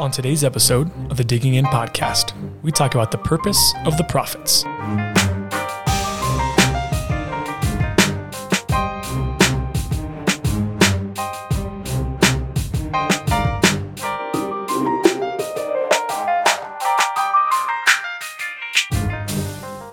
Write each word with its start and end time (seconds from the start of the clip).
On 0.00 0.10
today's 0.10 0.44
episode 0.44 0.90
of 1.10 1.18
the 1.18 1.24
Digging 1.24 1.56
In 1.56 1.66
podcast, 1.66 2.32
we 2.62 2.72
talk 2.72 2.94
about 2.94 3.10
the 3.10 3.18
purpose 3.18 3.74
of 3.84 3.98
the 3.98 4.04
prophets. 4.04 4.62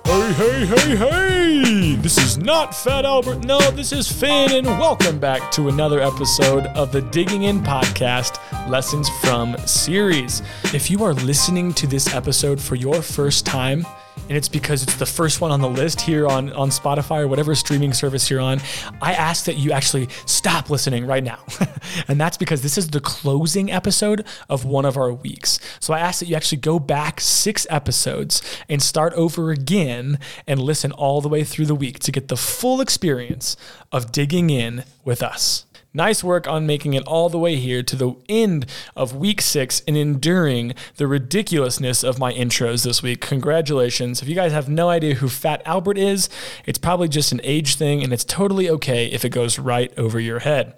Hey, 0.06 0.34
hey, 0.34 0.66
hey, 0.66 0.96
hey! 0.96 1.96
This 1.96 2.18
is 2.18 2.38
not 2.38 2.74
Fat 2.74 3.04
Albert. 3.04 3.44
No, 3.44 3.60
this 3.72 3.92
is 3.92 4.10
Finn, 4.10 4.54
and 4.54 4.66
welcome 4.66 5.20
back 5.20 5.52
to 5.52 5.68
another 5.68 6.00
episode 6.00 6.68
of 6.68 6.94
the 6.94 7.02
Digging 7.02 7.44
In 7.44 7.60
podcast 7.60 8.40
Lessons 8.68 9.08
from 9.22 9.58
series. 9.66 10.42
If 10.74 10.92
you 10.92 11.02
are 11.06 11.14
listening 11.14 11.74
to 11.76 11.88
this 11.88 12.14
episode 12.14 12.60
for 12.60 12.76
your 12.76 13.02
first 13.02 13.46
time, 13.46 13.86
and 14.28 14.36
it's 14.36 14.50
because 14.50 14.84
it's 14.84 14.96
the 14.96 15.06
first 15.06 15.40
one 15.40 15.52
on 15.52 15.62
the 15.62 15.70
list 15.70 16.02
here 16.02 16.28
on, 16.28 16.52
on 16.52 16.70
Spotify 16.70 17.22
or 17.22 17.30
whatever 17.30 17.56
streaming 17.56 17.94
service 17.94 18.30
you're 18.30 18.42
on, 18.42 18.60
I 19.02 19.14
ask 19.14 19.46
that 19.46 19.56
you 19.56 19.72
actually 19.72 20.10
stop 20.26 20.70
listening 20.70 21.06
right 21.08 21.24
now. 21.24 21.40
and 22.10 22.20
that's 22.20 22.36
because 22.36 22.62
this 22.62 22.78
is 22.78 22.90
the 22.90 23.00
closing 23.00 23.72
episode 23.72 24.26
of 24.50 24.66
one 24.66 24.84
of 24.84 24.98
our 24.98 25.14
weeks. 25.14 25.60
So 25.80 25.94
I 25.94 26.00
ask 26.00 26.20
that 26.20 26.28
you 26.28 26.36
actually 26.36 26.60
go 26.60 26.78
back 26.78 27.22
six 27.22 27.66
episodes 27.70 28.42
and 28.68 28.84
start 28.84 29.14
over 29.14 29.52
again 29.52 30.20
and 30.46 30.60
listen 30.60 30.92
all 30.92 31.22
the 31.22 31.30
way 31.30 31.46
through 31.46 31.68
the 31.68 31.76
week 31.76 32.00
to 32.00 32.12
get 32.12 32.28
the 32.28 32.36
full 32.36 32.82
experience 32.82 33.56
of 33.94 34.12
digging 34.12 34.50
in 34.50 34.84
with 35.06 35.24
us. 35.24 35.67
Nice 35.98 36.24
work 36.24 36.48
on 36.48 36.68
making 36.68 36.94
it 36.94 37.04
all 37.08 37.28
the 37.28 37.40
way 37.40 37.56
here 37.56 37.82
to 37.82 37.96
the 37.96 38.14
end 38.30 38.68
of 38.96 39.16
week 39.16 39.42
six 39.42 39.82
and 39.88 39.98
enduring 39.98 40.76
the 40.98 41.08
ridiculousness 41.08 42.04
of 42.04 42.20
my 42.20 42.32
intros 42.32 42.84
this 42.84 43.02
week. 43.02 43.20
Congratulations. 43.20 44.22
If 44.22 44.28
you 44.28 44.36
guys 44.36 44.52
have 44.52 44.70
no 44.70 44.90
idea 44.90 45.16
who 45.16 45.28
Fat 45.28 45.64
Albert 45.66 45.98
is, 45.98 46.30
it's 46.68 46.78
probably 46.78 47.08
just 47.08 47.32
an 47.32 47.42
age 47.44 47.78
thing, 47.78 48.04
and 48.04 48.14
it's 48.14 48.24
totally 48.24 48.70
okay 48.70 49.08
if 49.08 49.26
it 49.26 49.30
goes 49.30 49.58
right 49.58 49.92
over 49.98 50.20
your 50.20 50.38
head. 50.38 50.76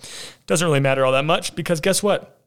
Doesn't 0.47 0.65
really 0.65 0.79
matter 0.79 1.05
all 1.05 1.11
that 1.11 1.25
much 1.25 1.53
because 1.53 1.81
guess 1.81 2.01
what? 2.01 2.39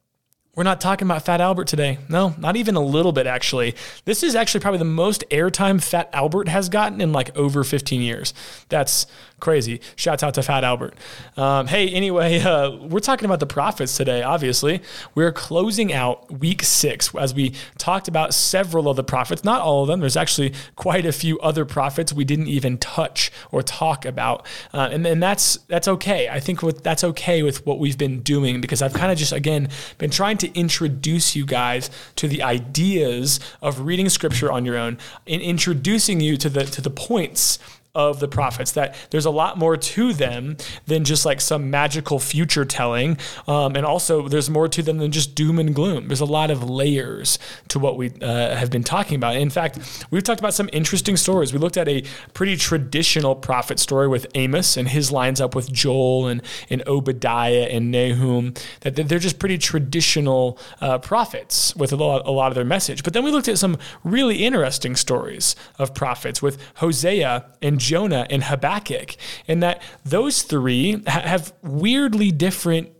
We're 0.55 0.65
not 0.65 0.83
talking 0.83 1.07
about 1.07 1.25
Fat 1.25 1.41
Albert 1.41 1.67
today. 1.67 1.99
No, 2.11 2.35
not 2.39 2.57
even 2.57 2.77
a 2.77 2.81
little 2.81 3.13
bit, 3.13 3.27
actually. 3.27 3.75
This 4.05 4.23
is 4.23 4.35
actually 4.35 4.61
probably 4.61 4.81
the 4.81 4.85
most 4.85 5.25
airtime 5.31 5.83
Fat 5.83 6.11
Albert 6.13 6.49
has 6.49 6.69
gotten 6.69 7.01
in 7.01 7.11
like 7.11 7.35
over 7.35 7.65
15 7.65 8.03
years. 8.03 8.35
That's 8.69 9.07
crazy. 9.43 9.81
Shouts 9.97 10.23
out 10.23 10.35
to 10.35 10.43
Fat 10.43 10.65
Albert. 10.65 10.95
Um, 11.37 11.67
hey, 11.67 11.89
anyway, 11.89 12.39
uh, 12.41 12.71
we're 12.71 13.01
talking 13.01 13.27
about 13.27 13.41
the 13.41 13.47
prophets 13.47 13.95
today, 13.95 14.23
obviously. 14.23 14.81
We're 15.15 15.33
closing 15.33 15.93
out 15.93 16.39
week 16.39 16.63
six 16.63 17.15
as 17.15 17.35
we 17.35 17.53
talked 17.77 18.09
about 18.09 18.33
several 18.33 18.89
of 18.89 18.97
the 18.97 19.05
prophets, 19.05 19.45
not 19.45 19.61
all 19.61 19.83
of 19.83 19.89
them. 19.89 20.01
There's 20.01 20.17
actually 20.17 20.55
quite 20.77 21.05
a 21.05 21.13
few 21.13 21.41
other 21.41 21.65
prophets 21.65 22.13
we 22.13 22.25
didn't 22.25 22.47
even 22.47 22.79
touch 22.79 23.33
or 23.51 23.63
talk 23.63 24.07
about. 24.07 24.47
Uh, 24.73 24.89
and, 24.93 25.05
and 25.07 25.21
that's, 25.21 25.57
that's 25.67 25.89
okay. 25.89 26.29
I 26.29 26.39
think 26.39 26.63
with, 26.63 26.85
that's 26.85 27.03
okay 27.03 27.43
with 27.43 27.67
what 27.67 27.81
we've 27.81 27.99
been 27.99 28.21
doing 28.21 28.61
because 28.61 28.81
I've 28.81 28.95
kind 28.95 29.11
of 29.11 29.19
just, 29.19 29.33
again, 29.33 29.69
been 29.99 30.11
trying 30.11 30.39
to 30.39 30.59
introduce 30.59 31.35
you 31.35 31.45
guys 31.45 31.91
to 32.15 32.29
the 32.29 32.45
ideas 32.45 33.41
of 33.61 33.81
reading 33.81 34.09
scripture 34.09 34.53
on 34.53 34.65
your 34.65 34.77
own 34.77 34.99
and 35.27 35.43
introducing 35.43 36.21
you 36.21 36.37
to 36.37 36.49
the, 36.49 36.65
to 36.65 36.81
the 36.81 36.91
points 36.91 37.59
of 37.95 38.21
the 38.21 38.29
prophets, 38.29 38.73
that 38.73 38.95
there's 39.11 39.27
a 39.27 39.31
lot 39.31 39.59
more 39.59 39.77
to 39.77 40.15
them 40.15 40.57
than 40.87 41.05
just 41.05 41.27
like 41.27 41.43
some 41.43 41.71
magical 41.71 42.19
future 42.19 42.65
telling. 42.65 43.19
Um, 43.47 43.77
and 43.77 43.85
also, 43.85 44.29
there's 44.29 44.49
more 44.49 44.67
to 44.69 44.83
them 44.83 44.97
than 44.97 45.13
just 45.13 45.35
doom 45.35 45.59
and 45.59 45.75
gloom. 45.75 46.09
There's 46.09 46.23
a 46.23 46.25
lot 46.25 46.51
of 46.51 46.69
layers 46.69 47.39
to 47.69 47.79
what 47.79 47.99
we 47.99 48.11
uh, 48.23 48.57
have 48.57 48.71
been 48.71 48.83
talking 48.83 49.17
about. 49.17 49.37
In 49.37 49.51
fact, 49.51 50.07
we've 50.11 50.23
talked 50.23 50.41
about 50.41 50.55
some 50.55 50.71
interesting 50.73 51.19
stories. 51.19 51.53
We 51.53 51.59
looked 51.59 51.77
at 51.77 51.87
a 51.87 52.03
pretty 52.33 52.57
traditional 52.57 53.35
prophet 53.35 53.79
story 53.79 54.09
with 54.09 54.27
Amos, 54.35 54.79
and 54.79 54.89
his 54.89 55.13
lines 55.13 55.39
up 55.39 55.55
with 55.55 55.71
Joel 55.71 56.29
and, 56.29 56.41
and 56.71 56.83
Obadiah 56.87 57.69
and 57.71 57.91
Nahum, 57.91 58.55
that 58.81 58.97
they're 58.97 59.19
just 59.19 59.39
pretty 59.39 59.59
traditional 59.59 60.59
uh, 60.81 60.97
prophets 60.97 61.77
with 61.77 61.93
a 61.93 61.97
lot, 61.97 62.27
a 62.27 62.31
lot 62.31 62.49
of 62.49 62.55
their 62.55 62.65
message. 62.65 63.03
But 63.03 63.13
then 63.13 63.23
we 63.23 63.31
looked 63.31 63.49
at 63.49 63.59
some 63.59 63.77
really 64.03 64.45
interesting 64.45 64.97
stories 64.97 65.55
of 65.79 65.95
prophets 65.95 66.41
with 66.41 66.57
Hosea 66.77 67.45
and 67.61 67.82
Jonah 67.83 68.27
and 68.31 68.45
Habakkuk, 68.45 69.17
and 69.49 69.63
that 69.63 69.83
those 70.05 70.43
three 70.43 71.03
ha- 71.07 71.21
have 71.21 71.53
weirdly 71.63 72.31
different 72.31 72.91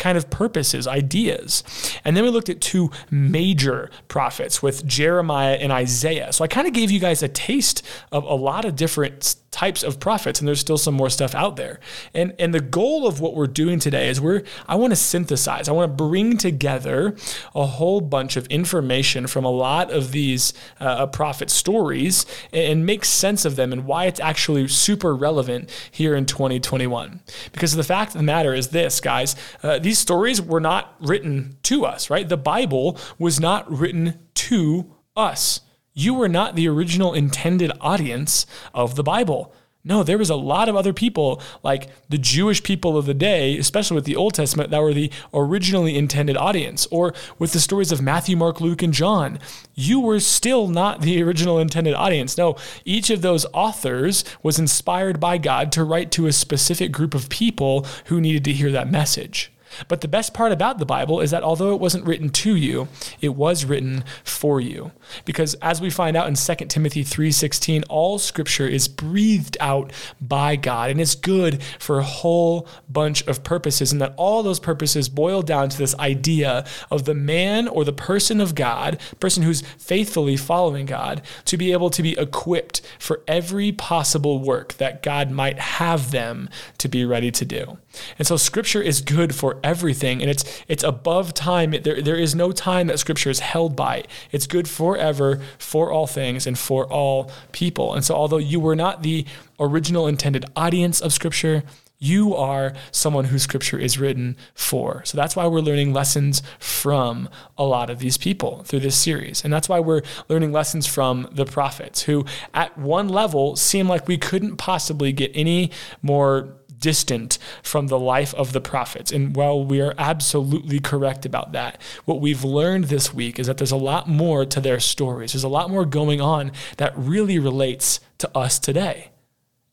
kind 0.00 0.16
of 0.18 0.30
purposes, 0.30 0.88
ideas. 0.88 1.62
And 2.04 2.16
then 2.16 2.24
we 2.24 2.30
looked 2.30 2.48
at 2.48 2.60
two 2.60 2.90
major 3.10 3.90
prophets 4.08 4.62
with 4.62 4.84
Jeremiah 4.86 5.54
and 5.54 5.70
Isaiah. 5.70 6.32
So 6.32 6.42
I 6.42 6.48
kind 6.48 6.66
of 6.66 6.72
gave 6.72 6.90
you 6.90 6.98
guys 6.98 7.22
a 7.22 7.28
taste 7.28 7.86
of 8.10 8.24
a 8.24 8.34
lot 8.34 8.64
of 8.64 8.74
different 8.74 9.36
types 9.50 9.82
of 9.82 9.98
prophets 9.98 10.38
and 10.38 10.46
there's 10.46 10.60
still 10.60 10.78
some 10.78 10.94
more 10.94 11.10
stuff 11.10 11.34
out 11.34 11.56
there. 11.56 11.80
And 12.14 12.34
and 12.38 12.54
the 12.54 12.60
goal 12.60 13.06
of 13.06 13.20
what 13.20 13.34
we're 13.34 13.46
doing 13.46 13.78
today 13.78 14.08
is 14.08 14.20
we're 14.20 14.42
I 14.68 14.76
want 14.76 14.92
to 14.92 14.96
synthesize. 14.96 15.68
I 15.68 15.72
want 15.72 15.90
to 15.90 16.04
bring 16.04 16.36
together 16.36 17.16
a 17.54 17.66
whole 17.66 18.00
bunch 18.00 18.36
of 18.36 18.46
information 18.46 19.26
from 19.26 19.44
a 19.44 19.50
lot 19.50 19.90
of 19.90 20.12
these 20.12 20.52
uh, 20.78 21.06
prophet 21.06 21.50
stories 21.50 22.26
and 22.52 22.86
make 22.86 23.04
sense 23.04 23.44
of 23.44 23.56
them 23.56 23.72
and 23.72 23.86
why 23.86 24.06
it's 24.06 24.20
actually 24.20 24.68
super 24.68 25.14
relevant 25.14 25.70
here 25.90 26.14
in 26.14 26.26
2021. 26.26 27.20
Because 27.52 27.74
the 27.74 27.84
fact 27.84 28.12
of 28.14 28.18
the 28.18 28.24
matter 28.24 28.54
is 28.54 28.68
this, 28.68 29.00
guys, 29.00 29.34
uh, 29.62 29.78
these 29.78 29.98
stories 29.98 30.40
were 30.40 30.60
not 30.60 30.94
written 31.00 31.56
to 31.64 31.84
us, 31.84 32.08
right? 32.08 32.28
The 32.28 32.36
Bible 32.36 32.98
was 33.18 33.40
not 33.40 33.70
written 33.70 34.18
to 34.34 34.94
us. 35.16 35.60
You 35.92 36.14
were 36.14 36.28
not 36.28 36.54
the 36.54 36.68
original 36.68 37.14
intended 37.14 37.72
audience 37.80 38.46
of 38.72 38.94
the 38.94 39.02
Bible. 39.02 39.52
No, 39.82 40.02
there 40.02 40.18
was 40.18 40.28
a 40.28 40.36
lot 40.36 40.68
of 40.68 40.76
other 40.76 40.92
people, 40.92 41.40
like 41.62 41.88
the 42.10 42.18
Jewish 42.18 42.62
people 42.62 42.98
of 42.98 43.06
the 43.06 43.14
day, 43.14 43.56
especially 43.56 43.94
with 43.94 44.04
the 44.04 44.14
Old 44.14 44.34
Testament, 44.34 44.70
that 44.70 44.82
were 44.82 44.92
the 44.92 45.10
originally 45.32 45.96
intended 45.96 46.36
audience. 46.36 46.86
Or 46.90 47.14
with 47.38 47.52
the 47.52 47.60
stories 47.60 47.90
of 47.90 48.02
Matthew, 48.02 48.36
Mark, 48.36 48.60
Luke, 48.60 48.82
and 48.82 48.92
John, 48.92 49.38
you 49.74 49.98
were 49.98 50.20
still 50.20 50.68
not 50.68 51.00
the 51.00 51.22
original 51.22 51.58
intended 51.58 51.94
audience. 51.94 52.36
No, 52.36 52.56
each 52.84 53.08
of 53.08 53.22
those 53.22 53.46
authors 53.54 54.22
was 54.42 54.58
inspired 54.58 55.18
by 55.18 55.38
God 55.38 55.72
to 55.72 55.84
write 55.84 56.10
to 56.12 56.26
a 56.26 56.32
specific 56.32 56.92
group 56.92 57.14
of 57.14 57.30
people 57.30 57.86
who 58.06 58.20
needed 58.20 58.44
to 58.44 58.52
hear 58.52 58.70
that 58.72 58.90
message. 58.90 59.50
But 59.88 60.00
the 60.00 60.08
best 60.08 60.34
part 60.34 60.52
about 60.52 60.78
the 60.78 60.86
Bible 60.86 61.20
is 61.20 61.30
that 61.30 61.42
although 61.42 61.74
it 61.74 61.80
wasn't 61.80 62.06
written 62.06 62.30
to 62.30 62.56
you, 62.56 62.88
it 63.20 63.34
was 63.34 63.64
written 63.64 64.04
for 64.24 64.60
you. 64.60 64.92
Because 65.24 65.54
as 65.54 65.80
we 65.80 65.90
find 65.90 66.16
out 66.16 66.28
in 66.28 66.34
2 66.34 66.68
Timothy 66.68 67.04
3:16, 67.04 67.84
all 67.88 68.18
scripture 68.18 68.66
is 68.66 68.88
breathed 68.88 69.56
out 69.60 69.92
by 70.20 70.56
God 70.56 70.90
and 70.90 71.00
it's 71.00 71.14
good 71.14 71.62
for 71.78 71.98
a 71.98 72.04
whole 72.04 72.66
bunch 72.88 73.26
of 73.26 73.42
purposes 73.42 73.92
and 73.92 74.00
that 74.00 74.14
all 74.16 74.42
those 74.42 74.60
purposes 74.60 75.08
boil 75.08 75.42
down 75.42 75.68
to 75.68 75.78
this 75.78 75.94
idea 75.98 76.64
of 76.90 77.04
the 77.04 77.14
man 77.14 77.68
or 77.68 77.84
the 77.84 77.92
person 77.92 78.40
of 78.40 78.54
God, 78.54 78.98
person 79.18 79.42
who's 79.42 79.62
faithfully 79.78 80.36
following 80.36 80.86
God, 80.86 81.22
to 81.44 81.56
be 81.56 81.72
able 81.72 81.90
to 81.90 82.02
be 82.02 82.18
equipped 82.18 82.80
for 82.98 83.22
every 83.26 83.72
possible 83.72 84.40
work 84.40 84.74
that 84.74 85.02
God 85.02 85.30
might 85.30 85.58
have 85.58 86.10
them 86.10 86.48
to 86.78 86.88
be 86.88 87.04
ready 87.04 87.30
to 87.30 87.44
do. 87.44 87.78
And 88.18 88.26
so 88.26 88.36
scripture 88.36 88.82
is 88.82 89.00
good 89.00 89.34
for 89.34 89.59
everything 89.64 90.20
and 90.20 90.30
it's 90.30 90.62
it's 90.68 90.82
above 90.82 91.34
time. 91.34 91.70
There, 91.70 92.02
there 92.02 92.16
is 92.16 92.34
no 92.34 92.52
time 92.52 92.86
that 92.88 92.98
scripture 92.98 93.30
is 93.30 93.40
held 93.40 93.76
by. 93.76 94.04
It's 94.32 94.46
good 94.46 94.68
forever 94.68 95.40
for 95.58 95.90
all 95.90 96.06
things 96.06 96.46
and 96.46 96.58
for 96.58 96.86
all 96.86 97.30
people. 97.52 97.94
And 97.94 98.04
so 98.04 98.14
although 98.14 98.38
you 98.38 98.60
were 98.60 98.76
not 98.76 99.02
the 99.02 99.24
original 99.58 100.06
intended 100.06 100.44
audience 100.56 101.00
of 101.00 101.12
scripture, 101.12 101.62
you 102.00 102.34
are 102.34 102.72
someone 102.90 103.26
whose 103.26 103.42
scripture 103.42 103.78
is 103.78 103.98
written 103.98 104.36
for. 104.54 105.02
So 105.04 105.18
that's 105.18 105.36
why 105.36 105.46
we're 105.46 105.60
learning 105.60 105.92
lessons 105.92 106.42
from 106.58 107.28
a 107.58 107.64
lot 107.64 107.90
of 107.90 107.98
these 107.98 108.16
people 108.16 108.62
through 108.64 108.80
this 108.80 108.96
series. 108.96 109.44
And 109.44 109.52
that's 109.52 109.68
why 109.68 109.80
we're 109.80 110.00
learning 110.28 110.50
lessons 110.50 110.86
from 110.86 111.28
the 111.30 111.44
prophets, 111.44 112.02
who 112.02 112.24
at 112.54 112.76
one 112.78 113.08
level 113.08 113.54
seem 113.54 113.86
like 113.86 114.08
we 114.08 114.16
couldn't 114.16 114.56
possibly 114.56 115.12
get 115.12 115.30
any 115.34 115.70
more 116.00 116.56
distant 116.80 117.38
from 117.62 117.86
the 117.86 117.98
life 117.98 118.34
of 118.34 118.52
the 118.52 118.60
prophets. 118.60 119.12
And 119.12 119.36
while 119.36 119.64
we 119.64 119.80
are 119.80 119.94
absolutely 119.98 120.80
correct 120.80 121.24
about 121.24 121.52
that, 121.52 121.80
what 122.04 122.20
we've 122.20 122.44
learned 122.44 122.84
this 122.84 123.14
week 123.14 123.38
is 123.38 123.46
that 123.46 123.58
there's 123.58 123.70
a 123.70 123.76
lot 123.76 124.08
more 124.08 124.44
to 124.46 124.60
their 124.60 124.80
stories. 124.80 125.32
There's 125.32 125.44
a 125.44 125.48
lot 125.48 125.70
more 125.70 125.84
going 125.84 126.20
on 126.20 126.52
that 126.78 126.92
really 126.96 127.38
relates 127.38 128.00
to 128.18 128.36
us 128.36 128.58
today. 128.58 129.10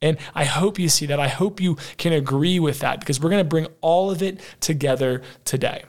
And 0.02 0.18
I 0.36 0.46
hope 0.46 0.78
you 0.78 0.90
see 0.90 1.08
that. 1.08 1.20
I 1.20 1.28
hope 1.28 1.60
you 1.60 1.78
can 1.98 2.14
agree 2.14 2.60
with 2.60 2.80
that 2.80 3.00
because 3.00 3.20
we're 3.20 3.32
going 3.32 3.44
to 3.44 3.50
bring 3.50 3.68
all 3.82 4.12
of 4.12 4.22
it 4.22 4.40
together 4.60 5.24
today 5.44 5.84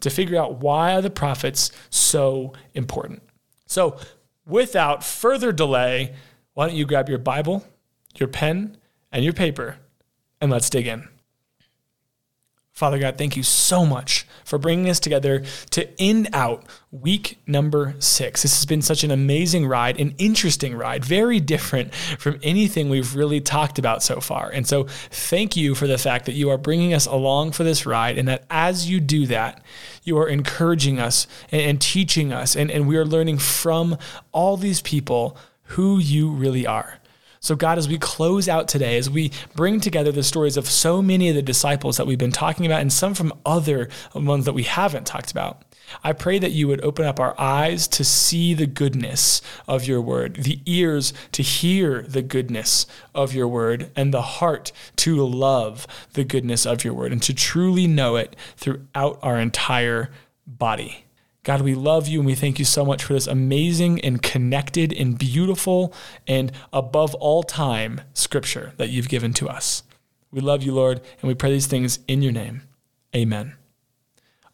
to 0.00 0.10
figure 0.10 0.40
out 0.40 0.56
why 0.56 0.94
are 0.94 1.02
the 1.02 1.10
prophets 1.10 1.70
so 1.90 2.52
important. 2.74 3.22
So, 3.66 3.98
without 4.46 5.04
further 5.04 5.52
delay, 5.52 6.14
why 6.54 6.66
don't 6.66 6.76
you 6.76 6.84
grab 6.84 7.08
your 7.08 7.18
Bible, 7.18 7.64
your 8.18 8.28
pen, 8.28 8.76
and 9.12 9.24
your 9.24 9.32
paper 9.32 9.76
and 10.42 10.50
let's 10.50 10.68
dig 10.68 10.88
in. 10.88 11.08
Father 12.72 12.98
God, 12.98 13.16
thank 13.16 13.36
you 13.36 13.42
so 13.42 13.86
much 13.86 14.26
for 14.44 14.58
bringing 14.58 14.88
us 14.88 14.98
together 14.98 15.44
to 15.70 15.88
end 16.00 16.28
out 16.32 16.64
week 16.90 17.38
number 17.46 17.94
six. 17.98 18.42
This 18.42 18.58
has 18.58 18.66
been 18.66 18.82
such 18.82 19.04
an 19.04 19.10
amazing 19.10 19.66
ride, 19.66 20.00
an 20.00 20.14
interesting 20.18 20.74
ride, 20.74 21.04
very 21.04 21.38
different 21.38 21.94
from 21.94 22.40
anything 22.42 22.88
we've 22.88 23.14
really 23.14 23.40
talked 23.40 23.78
about 23.78 24.02
so 24.02 24.20
far. 24.20 24.50
And 24.50 24.66
so, 24.66 24.84
thank 25.10 25.54
you 25.54 25.74
for 25.74 25.86
the 25.86 25.98
fact 25.98 26.24
that 26.26 26.32
you 26.32 26.50
are 26.50 26.58
bringing 26.58 26.92
us 26.92 27.06
along 27.06 27.52
for 27.52 27.62
this 27.62 27.86
ride, 27.86 28.18
and 28.18 28.26
that 28.26 28.46
as 28.50 28.90
you 28.90 29.00
do 29.00 29.26
that, 29.26 29.62
you 30.02 30.18
are 30.18 30.28
encouraging 30.28 30.98
us 30.98 31.28
and, 31.52 31.60
and 31.60 31.80
teaching 31.80 32.32
us, 32.32 32.56
and, 32.56 32.70
and 32.70 32.88
we 32.88 32.96
are 32.96 33.04
learning 33.04 33.38
from 33.38 33.96
all 34.32 34.56
these 34.56 34.80
people 34.80 35.36
who 35.64 35.98
you 35.98 36.30
really 36.30 36.66
are. 36.66 36.98
So, 37.42 37.56
God, 37.56 37.76
as 37.76 37.88
we 37.88 37.98
close 37.98 38.48
out 38.48 38.68
today, 38.68 38.96
as 38.96 39.10
we 39.10 39.32
bring 39.56 39.80
together 39.80 40.12
the 40.12 40.22
stories 40.22 40.56
of 40.56 40.68
so 40.68 41.02
many 41.02 41.28
of 41.28 41.34
the 41.34 41.42
disciples 41.42 41.96
that 41.96 42.06
we've 42.06 42.16
been 42.16 42.30
talking 42.30 42.64
about 42.64 42.80
and 42.80 42.92
some 42.92 43.14
from 43.14 43.32
other 43.44 43.88
ones 44.14 44.44
that 44.44 44.52
we 44.52 44.62
haven't 44.62 45.08
talked 45.08 45.32
about, 45.32 45.64
I 46.04 46.12
pray 46.12 46.38
that 46.38 46.52
you 46.52 46.68
would 46.68 46.80
open 46.82 47.04
up 47.04 47.18
our 47.18 47.34
eyes 47.40 47.88
to 47.88 48.04
see 48.04 48.54
the 48.54 48.68
goodness 48.68 49.42
of 49.66 49.88
your 49.88 50.00
word, 50.00 50.36
the 50.36 50.60
ears 50.66 51.12
to 51.32 51.42
hear 51.42 52.02
the 52.02 52.22
goodness 52.22 52.86
of 53.12 53.34
your 53.34 53.48
word, 53.48 53.90
and 53.96 54.14
the 54.14 54.22
heart 54.22 54.70
to 54.96 55.26
love 55.26 55.88
the 56.12 56.22
goodness 56.22 56.64
of 56.64 56.84
your 56.84 56.94
word 56.94 57.10
and 57.10 57.24
to 57.24 57.34
truly 57.34 57.88
know 57.88 58.14
it 58.14 58.36
throughout 58.56 59.18
our 59.20 59.40
entire 59.40 60.12
body. 60.46 61.06
God, 61.44 61.62
we 61.62 61.74
love 61.74 62.06
you 62.06 62.20
and 62.20 62.26
we 62.26 62.36
thank 62.36 62.60
you 62.60 62.64
so 62.64 62.84
much 62.84 63.02
for 63.02 63.14
this 63.14 63.26
amazing 63.26 64.00
and 64.02 64.22
connected 64.22 64.92
and 64.92 65.18
beautiful 65.18 65.92
and 66.26 66.52
above 66.72 67.16
all 67.16 67.42
time 67.42 68.00
scripture 68.14 68.74
that 68.76 68.90
you've 68.90 69.08
given 69.08 69.32
to 69.34 69.48
us. 69.48 69.82
We 70.30 70.40
love 70.40 70.62
you, 70.62 70.72
Lord, 70.72 71.00
and 71.20 71.28
we 71.28 71.34
pray 71.34 71.50
these 71.50 71.66
things 71.66 71.98
in 72.06 72.22
your 72.22 72.32
name. 72.32 72.62
Amen. 73.14 73.56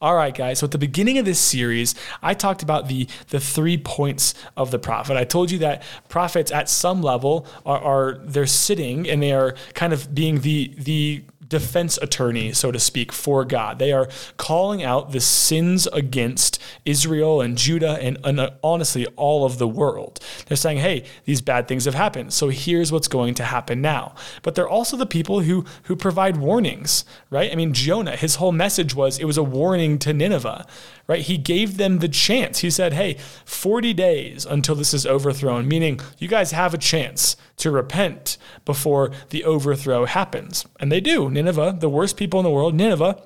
All 0.00 0.14
right, 0.14 0.34
guys. 0.34 0.60
So 0.60 0.64
at 0.64 0.70
the 0.70 0.78
beginning 0.78 1.18
of 1.18 1.24
this 1.24 1.40
series, 1.40 1.94
I 2.22 2.32
talked 2.32 2.62
about 2.62 2.86
the 2.88 3.08
the 3.28 3.40
three 3.40 3.76
points 3.76 4.32
of 4.56 4.70
the 4.70 4.78
prophet. 4.78 5.16
I 5.16 5.24
told 5.24 5.50
you 5.50 5.58
that 5.58 5.82
prophets 6.08 6.52
at 6.52 6.68
some 6.68 7.02
level 7.02 7.46
are, 7.66 7.78
are 7.78 8.18
they're 8.22 8.46
sitting 8.46 9.08
and 9.10 9.20
they 9.20 9.32
are 9.32 9.56
kind 9.74 9.92
of 9.92 10.14
being 10.14 10.40
the 10.40 10.72
the 10.78 11.24
defense 11.48 11.98
attorney, 11.98 12.52
so 12.52 12.70
to 12.70 12.78
speak, 12.78 13.12
for 13.12 13.44
God. 13.44 13.78
They 13.78 13.92
are 13.92 14.08
calling 14.36 14.82
out 14.82 15.12
the 15.12 15.20
sins 15.20 15.86
against 15.88 16.60
Israel 16.84 17.40
and 17.40 17.56
Judah 17.56 17.98
and, 18.00 18.18
and, 18.24 18.40
uh, 18.40 18.50
honestly 18.62 19.06
all 19.16 19.44
of 19.44 19.58
the 19.58 19.68
world. 19.68 20.20
They're 20.46 20.56
saying, 20.56 20.78
hey, 20.78 21.04
these 21.24 21.40
bad 21.40 21.68
things 21.68 21.84
have 21.84 21.94
happened. 21.94 22.32
So 22.32 22.48
here's 22.48 22.92
what's 22.92 23.08
going 23.08 23.34
to 23.34 23.44
happen 23.44 23.80
now. 23.80 24.14
But 24.42 24.54
they're 24.54 24.68
also 24.68 24.96
the 24.96 25.06
people 25.06 25.40
who 25.40 25.64
who 25.84 25.96
provide 25.96 26.36
warnings, 26.36 27.04
right? 27.30 27.50
I 27.50 27.54
mean, 27.54 27.72
Jonah, 27.72 28.16
his 28.16 28.36
whole 28.36 28.52
message 28.52 28.94
was 28.94 29.18
it 29.18 29.24
was 29.24 29.38
a 29.38 29.42
warning 29.42 29.98
to 30.00 30.12
Nineveh, 30.12 30.66
right? 31.06 31.20
He 31.20 31.38
gave 31.38 31.76
them 31.76 31.98
the 31.98 32.08
chance. 32.08 32.60
He 32.60 32.70
said, 32.70 32.92
hey, 32.92 33.16
40 33.44 33.94
days 33.94 34.44
until 34.44 34.74
this 34.74 34.94
is 34.94 35.06
overthrown, 35.06 35.66
meaning 35.66 36.00
you 36.18 36.28
guys 36.28 36.52
have 36.52 36.74
a 36.74 36.78
chance 36.78 37.36
to 37.58 37.70
repent 37.70 38.38
before 38.64 39.10
the 39.30 39.44
overthrow 39.44 40.04
happens. 40.04 40.66
And 40.80 40.90
they 40.90 41.00
do. 41.00 41.30
Nineveh, 41.30 41.76
the 41.80 41.88
worst 41.88 42.16
people 42.16 42.40
in 42.40 42.44
the 42.44 42.50
world, 42.50 42.74
Nineveh, 42.74 43.22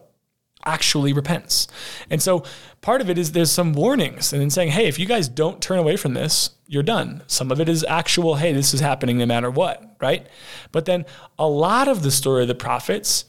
actually 0.64 1.12
repents. 1.12 1.66
And 2.08 2.22
so 2.22 2.44
part 2.80 3.00
of 3.00 3.10
it 3.10 3.18
is 3.18 3.32
there's 3.32 3.50
some 3.50 3.72
warnings 3.72 4.32
and 4.32 4.40
then 4.40 4.50
saying, 4.50 4.70
hey, 4.70 4.86
if 4.86 4.98
you 4.98 5.06
guys 5.06 5.28
don't 5.28 5.60
turn 5.60 5.78
away 5.78 5.96
from 5.96 6.14
this, 6.14 6.50
you're 6.66 6.82
done. 6.82 7.22
Some 7.26 7.50
of 7.50 7.60
it 7.60 7.68
is 7.68 7.84
actual, 7.84 8.36
hey, 8.36 8.52
this 8.52 8.72
is 8.72 8.80
happening 8.80 9.18
no 9.18 9.26
matter 9.26 9.50
what, 9.50 9.96
right? 10.00 10.26
But 10.70 10.84
then 10.84 11.04
a 11.38 11.48
lot 11.48 11.88
of 11.88 12.02
the 12.02 12.10
story 12.10 12.42
of 12.42 12.48
the 12.48 12.54
prophets 12.54 13.24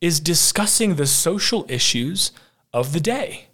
is 0.00 0.20
discussing 0.20 0.94
the 0.94 1.06
social 1.06 1.66
issues 1.68 2.32
of 2.72 2.92
the 2.92 3.00
day. 3.00 3.48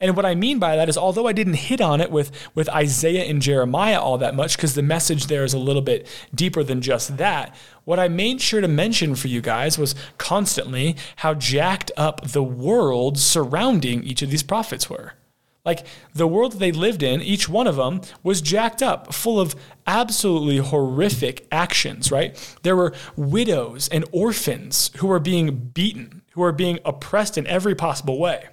And 0.00 0.16
what 0.16 0.26
I 0.26 0.34
mean 0.34 0.58
by 0.58 0.76
that 0.76 0.88
is, 0.88 0.98
although 0.98 1.26
I 1.26 1.32
didn't 1.32 1.54
hit 1.54 1.80
on 1.80 2.00
it 2.00 2.10
with, 2.10 2.30
with 2.54 2.68
Isaiah 2.68 3.24
and 3.24 3.40
Jeremiah 3.40 4.00
all 4.00 4.18
that 4.18 4.34
much, 4.34 4.56
because 4.56 4.74
the 4.74 4.82
message 4.82 5.26
there 5.26 5.44
is 5.44 5.54
a 5.54 5.58
little 5.58 5.82
bit 5.82 6.06
deeper 6.34 6.64
than 6.64 6.82
just 6.82 7.16
that, 7.16 7.54
what 7.84 7.98
I 7.98 8.08
made 8.08 8.40
sure 8.40 8.60
to 8.60 8.68
mention 8.68 9.14
for 9.14 9.28
you 9.28 9.40
guys 9.40 9.78
was 9.78 9.94
constantly 10.18 10.96
how 11.16 11.34
jacked 11.34 11.92
up 11.96 12.22
the 12.22 12.42
world 12.42 13.18
surrounding 13.18 14.02
each 14.02 14.20
of 14.20 14.30
these 14.30 14.42
prophets 14.42 14.90
were. 14.90 15.14
Like 15.64 15.86
the 16.12 16.26
world 16.26 16.52
that 16.52 16.58
they 16.58 16.72
lived 16.72 17.02
in, 17.02 17.22
each 17.22 17.48
one 17.48 17.66
of 17.66 17.76
them 17.76 18.02
was 18.22 18.42
jacked 18.42 18.82
up, 18.82 19.14
full 19.14 19.40
of 19.40 19.54
absolutely 19.86 20.58
horrific 20.58 21.46
actions, 21.50 22.12
right? 22.12 22.36
There 22.62 22.76
were 22.76 22.92
widows 23.16 23.88
and 23.88 24.04
orphans 24.12 24.90
who 24.96 25.06
were 25.06 25.20
being 25.20 25.70
beaten, 25.72 26.22
who 26.32 26.42
were 26.42 26.52
being 26.52 26.80
oppressed 26.84 27.38
in 27.38 27.46
every 27.46 27.74
possible 27.74 28.18
way. 28.18 28.48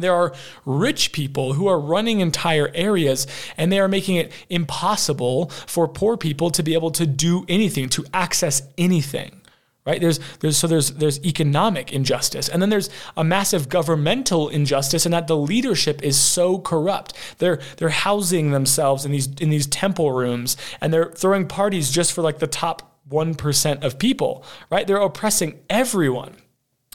There 0.00 0.14
are 0.14 0.32
rich 0.64 1.12
people 1.12 1.54
who 1.54 1.66
are 1.68 1.78
running 1.78 2.20
entire 2.20 2.70
areas 2.74 3.26
and 3.56 3.70
they 3.70 3.80
are 3.80 3.88
making 3.88 4.16
it 4.16 4.32
impossible 4.48 5.50
for 5.50 5.86
poor 5.88 6.16
people 6.16 6.50
to 6.50 6.62
be 6.62 6.74
able 6.74 6.90
to 6.92 7.06
do 7.06 7.44
anything, 7.48 7.88
to 7.90 8.04
access 8.12 8.62
anything. 8.78 9.36
Right? 9.86 10.00
There's 10.00 10.20
there's 10.40 10.58
so 10.58 10.66
there's 10.66 10.92
there's 10.92 11.24
economic 11.24 11.90
injustice. 11.90 12.48
And 12.48 12.60
then 12.60 12.68
there's 12.68 12.90
a 13.16 13.24
massive 13.24 13.70
governmental 13.70 14.48
injustice 14.50 15.06
in 15.06 15.12
that 15.12 15.26
the 15.26 15.36
leadership 15.36 16.02
is 16.02 16.18
so 16.18 16.58
corrupt. 16.58 17.14
They're 17.38 17.60
they're 17.78 17.88
housing 17.88 18.50
themselves 18.50 19.06
in 19.06 19.10
these 19.10 19.28
in 19.40 19.48
these 19.48 19.66
temple 19.66 20.12
rooms 20.12 20.56
and 20.82 20.92
they're 20.92 21.10
throwing 21.12 21.48
parties 21.48 21.90
just 21.90 22.12
for 22.12 22.20
like 22.20 22.40
the 22.40 22.46
top 22.46 22.90
1% 23.10 23.82
of 23.82 23.98
people, 23.98 24.44
right? 24.70 24.86
They're 24.86 24.98
oppressing 24.98 25.58
everyone. 25.68 26.36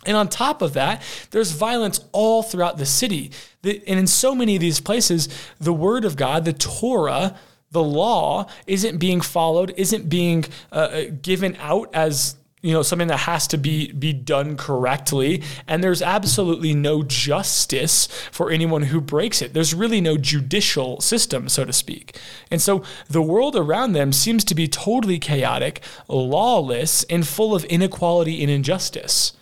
And 0.06 0.16
on 0.16 0.30
top 0.30 0.62
of 0.62 0.74
that, 0.74 1.02
there's 1.32 1.52
violence 1.52 2.00
all 2.12 2.44
throughout 2.44 2.78
the 2.78 2.86
city. 2.86 3.32
And 3.64 4.00
in 4.00 4.08
so 4.08 4.36
many 4.36 4.56
of 4.56 4.62
these 4.62 4.80
places, 4.80 5.30
the 5.60 5.74
word 5.74 6.06
of 6.06 6.16
God, 6.16 6.46
the 6.46 6.54
Torah, 6.54 7.36
the 7.72 7.84
law, 7.84 8.48
isn't 8.68 8.98
being 8.98 9.22
followed, 9.22 9.74
isn't 9.78 10.10
being 10.10 10.46
uh, 10.72 10.76
uh, 10.76 11.04
given 11.22 11.56
out 11.60 11.90
as 11.94 12.36
you 12.62 12.74
know 12.74 12.82
something 12.82 13.10
that 13.10 13.18
has 13.18 13.46
to 13.48 13.58
be 13.60 13.92
be 13.92 14.12
done 14.12 14.58
correctly. 14.58 15.44
And 15.68 15.84
there's 15.84 16.02
absolutely 16.02 16.74
no 16.74 17.04
justice 17.04 18.08
for 18.32 18.50
anyone 18.50 18.84
who 18.84 19.00
breaks 19.00 19.44
it. 19.44 19.54
There's 19.54 19.76
really 19.76 20.02
no 20.02 20.18
judicial 20.18 21.00
system 21.00 21.48
so 21.48 21.64
to 21.66 21.74
speak. 21.74 22.20
And 22.50 22.60
so 22.60 22.84
the 23.08 23.22
world 23.22 23.56
around 23.56 23.94
them 23.94 24.12
seems 24.12 24.44
to 24.46 24.56
be 24.56 24.68
totally 24.68 25.20
chaotic 25.20 25.82
lawless 26.08 27.04
and 27.04 27.28
full 27.28 27.54
of 27.54 27.66
inequality 27.66 28.42
and 28.42 28.50
injustice 28.52 29.34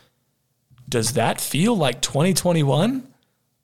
does 0.94 1.14
that 1.14 1.42
feel 1.42 1.76
like 1.76 2.02
2021? 2.02 3.08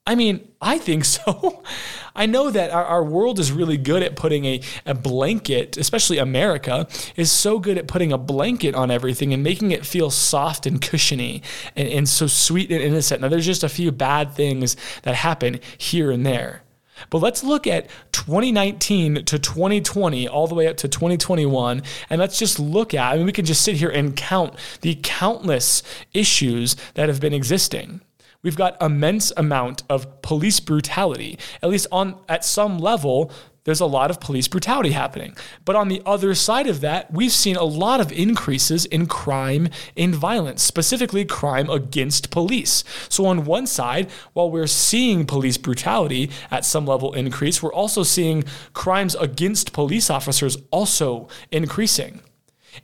I 0.07 0.15
mean, 0.15 0.47
I 0.59 0.79
think 0.79 1.05
so. 1.05 1.61
I 2.15 2.25
know 2.25 2.49
that 2.49 2.71
our, 2.71 2.83
our 2.83 3.03
world 3.03 3.37
is 3.37 3.51
really 3.51 3.77
good 3.77 4.01
at 4.01 4.15
putting 4.15 4.45
a, 4.45 4.61
a 4.87 4.95
blanket, 4.95 5.77
especially 5.77 6.17
America, 6.17 6.87
is 7.15 7.31
so 7.31 7.59
good 7.59 7.77
at 7.77 7.87
putting 7.87 8.11
a 8.11 8.17
blanket 8.17 8.73
on 8.73 8.89
everything 8.89 9.31
and 9.31 9.43
making 9.43 9.69
it 9.69 9.85
feel 9.85 10.09
soft 10.09 10.65
and 10.65 10.81
cushiony 10.81 11.43
and, 11.75 11.87
and 11.87 12.09
so 12.09 12.25
sweet 12.25 12.71
and 12.71 12.81
innocent. 12.81 13.21
Now, 13.21 13.27
there's 13.27 13.45
just 13.45 13.63
a 13.63 13.69
few 13.69 13.91
bad 13.91 14.33
things 14.33 14.75
that 15.03 15.13
happen 15.13 15.59
here 15.77 16.09
and 16.09 16.25
there. 16.25 16.63
But 17.09 17.19
let's 17.19 17.43
look 17.43 17.67
at 17.67 17.89
2019 18.11 19.25
to 19.25 19.39
2020, 19.39 20.27
all 20.27 20.47
the 20.47 20.55
way 20.55 20.67
up 20.67 20.77
to 20.77 20.87
2021, 20.87 21.81
and 22.09 22.19
let's 22.19 22.39
just 22.39 22.59
look 22.59 22.93
at, 22.93 23.13
I 23.13 23.17
mean, 23.17 23.25
we 23.25 23.31
can 23.31 23.45
just 23.45 23.61
sit 23.61 23.75
here 23.75 23.89
and 23.89 24.15
count 24.15 24.55
the 24.81 24.97
countless 25.01 25.83
issues 26.13 26.75
that 26.95 27.09
have 27.09 27.19
been 27.19 27.33
existing. 27.33 28.01
We've 28.41 28.55
got 28.55 28.81
immense 28.81 29.33
amount 29.35 29.83
of 29.89 30.21
police 30.21 30.59
brutality, 30.59 31.37
at 31.61 31.69
least 31.69 31.87
on 31.91 32.19
at 32.29 32.45
some 32.45 32.77
level 32.77 33.31
there's 33.69 33.79
a 33.79 33.85
lot 33.85 34.09
of 34.09 34.19
police 34.19 34.47
brutality 34.47 34.89
happening. 34.93 35.37
But 35.63 35.75
on 35.75 35.89
the 35.89 36.01
other 36.03 36.33
side 36.33 36.65
of 36.65 36.81
that, 36.81 37.13
we've 37.13 37.31
seen 37.31 37.55
a 37.55 37.63
lot 37.63 38.01
of 38.01 38.11
increases 38.11 38.85
in 38.85 39.05
crime 39.05 39.69
and 39.95 40.15
violence, 40.15 40.63
specifically 40.63 41.23
crime 41.23 41.69
against 41.69 42.31
police. 42.31 42.83
So, 43.09 43.27
on 43.27 43.45
one 43.45 43.67
side, 43.67 44.09
while 44.33 44.49
we're 44.49 44.65
seeing 44.65 45.27
police 45.27 45.59
brutality 45.59 46.31
at 46.49 46.65
some 46.65 46.87
level 46.87 47.13
increase, 47.13 47.61
we're 47.61 47.71
also 47.71 48.01
seeing 48.01 48.43
crimes 48.73 49.13
against 49.13 49.71
police 49.71 50.09
officers 50.09 50.57
also 50.71 51.27
increasing. 51.51 52.21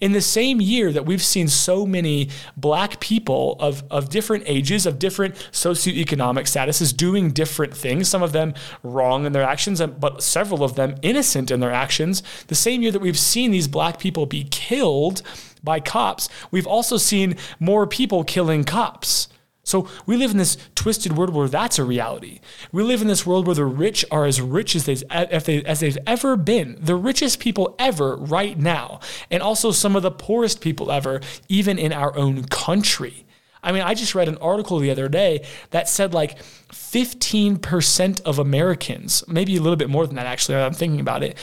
In 0.01 0.11
the 0.11 0.21
same 0.21 0.61
year 0.61 0.91
that 0.91 1.05
we've 1.05 1.23
seen 1.23 1.47
so 1.47 1.85
many 1.85 2.29
black 2.57 2.99
people 2.99 3.55
of, 3.59 3.83
of 3.89 4.09
different 4.09 4.43
ages, 4.47 4.85
of 4.85 4.99
different 4.99 5.35
socioeconomic 5.51 6.43
statuses 6.43 6.95
doing 6.95 7.31
different 7.31 7.75
things, 7.75 8.07
some 8.07 8.23
of 8.23 8.31
them 8.31 8.53
wrong 8.83 9.25
in 9.25 9.33
their 9.33 9.43
actions, 9.43 9.81
but 9.81 10.21
several 10.21 10.63
of 10.63 10.75
them 10.75 10.95
innocent 11.01 11.51
in 11.51 11.59
their 11.59 11.71
actions, 11.71 12.23
the 12.47 12.55
same 12.55 12.81
year 12.81 12.91
that 12.91 13.01
we've 13.01 13.19
seen 13.19 13.51
these 13.51 13.67
black 13.67 13.99
people 13.99 14.25
be 14.25 14.45
killed 14.45 15.21
by 15.63 15.79
cops, 15.79 16.29
we've 16.51 16.67
also 16.67 16.97
seen 16.97 17.35
more 17.59 17.87
people 17.87 18.23
killing 18.23 18.63
cops. 18.63 19.27
So 19.65 19.89
we 20.05 20.15
live 20.15 20.29
in 20.29 20.38
this 20.38 20.57
twisted 20.75 21.17
world 21.17 21.34
where 21.34 21.48
that's 21.48 21.79
a 21.79 21.84
reality. 21.84 22.39
We 22.72 22.84
live 22.84 23.01
in 23.01 23.07
this 23.07 23.25
world 23.25 23.48
where 23.48 23.55
the 23.55 23.65
rich 23.65 24.05
are 24.12 24.25
as 24.25 24.39
rich 24.39 24.75
as 24.75 24.86
they've, 24.86 25.03
as 25.10 25.79
they've 25.79 25.98
ever 26.05 26.38
been, 26.38 26.77
the 26.79 26.95
richest 26.95 27.39
people 27.39 27.75
ever 27.79 28.15
right 28.15 28.57
now, 28.57 29.00
and 29.31 29.41
also 29.41 29.72
some 29.72 29.95
of 29.95 30.03
the 30.03 30.12
poorest 30.12 30.62
people 30.62 30.91
ever, 30.91 31.19
even 31.50 31.79
in 31.79 31.91
our 31.91 32.15
own 32.15 32.43
country. 32.43 33.25
I 33.63 33.72
mean, 33.72 33.81
I 33.81 33.95
just 33.95 34.13
read 34.13 34.27
an 34.27 34.38
article 34.38 34.77
the 34.77 34.91
other 34.91 35.10
day 35.10 35.43
that 35.72 35.89
said 35.89 36.13
like 36.13 36.38
15% 36.69 38.22
of 38.22 38.38
Americans, 38.38 39.24
maybe 39.27 39.57
a 39.57 39.62
little 39.62 39.77
bit 39.77 39.89
more 39.89 40.05
than 40.05 40.15
that 40.17 40.27
actually, 40.27 40.57
I'm 40.57 40.74
thinking 40.74 41.00
about 41.00 41.24
it, 41.24 41.36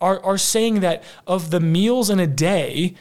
are, 0.00 0.24
are 0.24 0.38
saying 0.38 0.80
that 0.80 1.02
of 1.26 1.50
the 1.50 1.58
meals 1.58 2.10
in 2.10 2.20
a 2.20 2.28
day, 2.28 2.94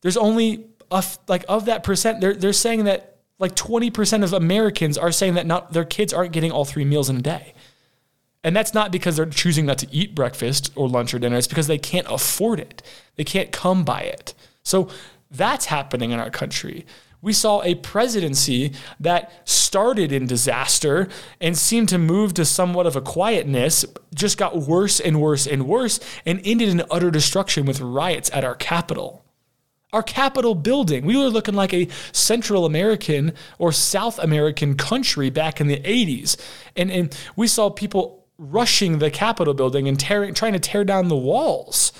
there's 0.00 0.16
only 0.16 0.68
a, 0.90 1.04
like 1.28 1.44
of 1.48 1.66
that 1.66 1.84
percent, 1.84 2.22
they're, 2.22 2.34
they're 2.34 2.54
saying 2.54 2.84
that 2.84 3.13
like 3.38 3.54
20% 3.54 4.22
of 4.22 4.32
Americans 4.32 4.96
are 4.96 5.12
saying 5.12 5.34
that 5.34 5.46
not 5.46 5.72
their 5.72 5.84
kids 5.84 6.12
aren't 6.12 6.32
getting 6.32 6.52
all 6.52 6.64
three 6.64 6.84
meals 6.84 7.10
in 7.10 7.16
a 7.16 7.22
day. 7.22 7.54
And 8.44 8.54
that's 8.54 8.74
not 8.74 8.92
because 8.92 9.16
they're 9.16 9.26
choosing 9.26 9.66
not 9.66 9.78
to 9.78 9.88
eat 9.90 10.14
breakfast 10.14 10.70
or 10.76 10.88
lunch 10.88 11.14
or 11.14 11.18
dinner. 11.18 11.36
It's 11.36 11.46
because 11.46 11.66
they 11.66 11.78
can't 11.78 12.06
afford 12.10 12.60
it. 12.60 12.82
They 13.16 13.24
can't 13.24 13.50
come 13.50 13.84
by 13.84 14.02
it. 14.02 14.34
So 14.62 14.88
that's 15.30 15.66
happening 15.66 16.10
in 16.10 16.20
our 16.20 16.30
country. 16.30 16.84
We 17.22 17.32
saw 17.32 17.62
a 17.62 17.74
presidency 17.76 18.72
that 19.00 19.32
started 19.48 20.12
in 20.12 20.26
disaster 20.26 21.08
and 21.40 21.56
seemed 21.56 21.88
to 21.88 21.96
move 21.96 22.34
to 22.34 22.44
somewhat 22.44 22.86
of 22.86 22.96
a 22.96 23.00
quietness, 23.00 23.86
just 24.14 24.36
got 24.36 24.58
worse 24.58 25.00
and 25.00 25.22
worse 25.22 25.46
and 25.46 25.66
worse, 25.66 25.98
and 26.26 26.42
ended 26.44 26.68
in 26.68 26.82
utter 26.90 27.10
destruction 27.10 27.64
with 27.64 27.80
riots 27.80 28.30
at 28.34 28.44
our 28.44 28.54
capital. 28.54 29.23
Our 29.94 30.02
Capitol 30.02 30.54
building. 30.54 31.06
We 31.06 31.16
were 31.16 31.28
looking 31.28 31.54
like 31.54 31.72
a 31.72 31.88
Central 32.12 32.66
American 32.66 33.32
or 33.58 33.72
South 33.72 34.18
American 34.18 34.76
country 34.76 35.30
back 35.30 35.60
in 35.60 35.68
the 35.68 35.78
80s. 35.78 36.36
And, 36.76 36.90
and 36.90 37.16
we 37.36 37.46
saw 37.46 37.70
people 37.70 38.26
rushing 38.36 38.98
the 38.98 39.10
Capitol 39.10 39.54
building 39.54 39.88
and 39.88 39.98
tearing, 39.98 40.34
trying 40.34 40.54
to 40.54 40.58
tear 40.58 40.84
down 40.84 41.08
the 41.08 41.16
walls. 41.16 41.92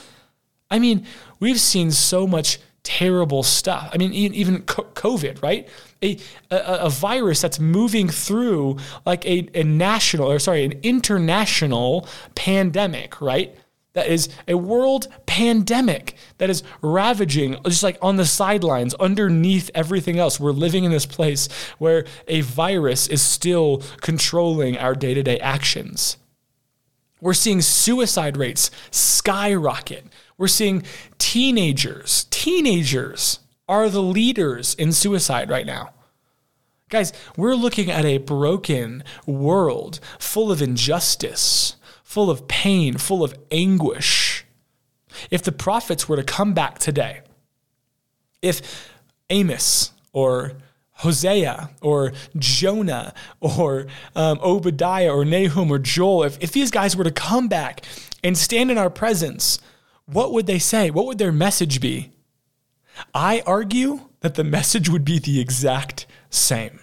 I 0.70 0.78
mean, 0.78 1.06
we've 1.38 1.60
seen 1.60 1.90
so 1.92 2.26
much 2.26 2.58
terrible 2.82 3.42
stuff. 3.42 3.90
I 3.92 3.96
mean, 3.96 4.12
even 4.12 4.62
COVID, 4.62 5.42
right? 5.42 5.68
A, 6.02 6.18
a, 6.50 6.56
a, 6.56 6.90
virus 6.90 7.40
that's 7.40 7.58
moving 7.58 8.08
through 8.08 8.76
like 9.06 9.24
a, 9.24 9.48
a 9.54 9.64
national, 9.64 10.30
or 10.30 10.38
sorry, 10.38 10.64
an 10.64 10.80
international 10.82 12.06
pandemic, 12.34 13.20
right? 13.22 13.56
That 13.94 14.08
is 14.08 14.28
a 14.46 14.54
world 14.54 15.06
pandemic 15.24 16.16
that 16.38 16.50
is 16.50 16.62
ravaging, 16.82 17.56
just 17.64 17.82
like 17.82 17.96
on 18.02 18.16
the 18.16 18.26
sidelines, 18.26 18.92
underneath 18.94 19.70
everything 19.74 20.18
else. 20.18 20.38
We're 20.38 20.50
living 20.50 20.84
in 20.84 20.90
this 20.90 21.06
place 21.06 21.48
where 21.78 22.04
a 22.26 22.40
virus 22.42 23.06
is 23.06 23.22
still 23.22 23.82
controlling 24.00 24.76
our 24.76 24.94
day 24.94 25.14
to 25.14 25.22
day 25.22 25.38
actions. 25.38 26.16
We're 27.20 27.34
seeing 27.34 27.62
suicide 27.62 28.36
rates 28.36 28.70
skyrocket. 28.90 30.04
We're 30.36 30.48
seeing 30.48 30.82
teenagers, 31.18 32.26
teenagers 32.30 33.38
are 33.68 33.88
the 33.88 34.02
leaders 34.02 34.74
in 34.74 34.92
suicide 34.92 35.48
right 35.48 35.64
now. 35.64 35.94
Guys, 36.90 37.12
we're 37.36 37.54
looking 37.54 37.90
at 37.90 38.04
a 38.04 38.18
broken 38.18 39.04
world 39.24 40.00
full 40.18 40.52
of 40.52 40.60
injustice, 40.60 41.76
full 42.04 42.30
of 42.30 42.46
pain, 42.46 42.96
full 42.98 43.24
of 43.24 43.34
anguish. 43.50 44.44
If 45.30 45.42
the 45.42 45.52
prophets 45.52 46.08
were 46.08 46.16
to 46.16 46.22
come 46.22 46.54
back 46.54 46.78
today, 46.78 47.22
if 48.40 48.92
Amos 49.30 49.90
or 50.12 50.52
Hosea 50.98 51.70
or 51.80 52.12
Jonah 52.38 53.14
or 53.40 53.86
um, 54.14 54.38
Obadiah 54.42 55.12
or 55.12 55.24
Nahum 55.24 55.72
or 55.72 55.78
Joel, 55.78 56.24
if, 56.24 56.38
if 56.40 56.52
these 56.52 56.70
guys 56.70 56.96
were 56.96 57.04
to 57.04 57.10
come 57.10 57.48
back 57.48 57.84
and 58.22 58.38
stand 58.38 58.70
in 58.70 58.78
our 58.78 58.90
presence, 58.90 59.58
what 60.06 60.32
would 60.32 60.46
they 60.46 60.58
say? 60.58 60.90
What 60.90 61.06
would 61.06 61.18
their 61.18 61.32
message 61.32 61.80
be? 61.80 62.12
I 63.12 63.42
argue 63.46 64.08
that 64.20 64.34
the 64.34 64.44
message 64.44 64.88
would 64.88 65.04
be 65.04 65.18
the 65.18 65.40
exact 65.40 66.06
same. 66.30 66.80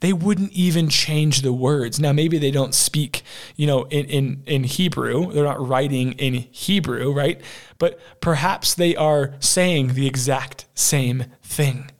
They 0.00 0.12
wouldn't 0.12 0.52
even 0.52 0.88
change 0.88 1.42
the 1.42 1.52
words. 1.52 1.98
Now, 2.00 2.12
maybe 2.12 2.38
they 2.38 2.50
don't 2.50 2.74
speak, 2.74 3.22
you 3.56 3.66
know, 3.66 3.84
in, 3.84 4.06
in, 4.06 4.42
in 4.46 4.64
Hebrew. 4.64 5.32
They're 5.32 5.44
not 5.44 5.66
writing 5.66 6.12
in 6.12 6.34
Hebrew, 6.50 7.12
right? 7.12 7.40
But 7.78 7.98
perhaps 8.20 8.74
they 8.74 8.96
are 8.96 9.34
saying 9.40 9.94
the 9.94 10.06
exact 10.06 10.66
same 10.74 11.24
thing. 11.42 11.90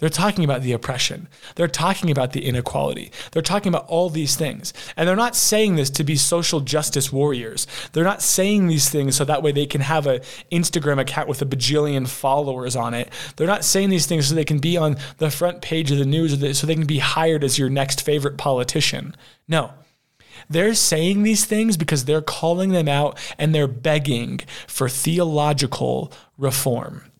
They're 0.00 0.08
talking 0.08 0.42
about 0.42 0.62
the 0.62 0.72
oppression. 0.72 1.28
They're 1.54 1.68
talking 1.68 2.10
about 2.10 2.32
the 2.32 2.44
inequality. 2.44 3.12
They're 3.30 3.42
talking 3.42 3.68
about 3.68 3.86
all 3.86 4.10
these 4.10 4.34
things. 4.34 4.72
And 4.96 5.08
they're 5.08 5.14
not 5.14 5.36
saying 5.36 5.76
this 5.76 5.88
to 5.90 6.02
be 6.02 6.16
social 6.16 6.60
justice 6.60 7.12
warriors. 7.12 7.68
They're 7.92 8.02
not 8.02 8.20
saying 8.20 8.66
these 8.66 8.90
things 8.90 9.14
so 9.14 9.24
that 9.24 9.42
way 9.42 9.52
they 9.52 9.66
can 9.66 9.82
have 9.82 10.08
an 10.08 10.20
Instagram 10.50 11.00
account 11.00 11.28
with 11.28 11.42
a 11.42 11.46
bajillion 11.46 12.08
followers 12.08 12.74
on 12.74 12.92
it. 12.92 13.08
They're 13.36 13.46
not 13.46 13.64
saying 13.64 13.90
these 13.90 14.06
things 14.06 14.26
so 14.26 14.34
they 14.34 14.44
can 14.44 14.58
be 14.58 14.76
on 14.76 14.96
the 15.18 15.30
front 15.30 15.62
page 15.62 15.92
of 15.92 15.98
the 15.98 16.04
news 16.04 16.42
or 16.42 16.54
so 16.54 16.66
they 16.66 16.74
can 16.74 16.86
be 16.86 16.98
hired 16.98 17.44
as 17.44 17.56
your 17.56 17.70
next 17.70 18.02
favorite 18.02 18.36
politician. 18.36 19.14
No. 19.46 19.74
They're 20.50 20.74
saying 20.74 21.22
these 21.22 21.44
things 21.44 21.76
because 21.76 22.04
they're 22.04 22.20
calling 22.20 22.70
them 22.70 22.88
out 22.88 23.16
and 23.38 23.54
they're 23.54 23.68
begging 23.68 24.40
for 24.66 24.88
theological 24.88 26.12
reform. 26.36 27.12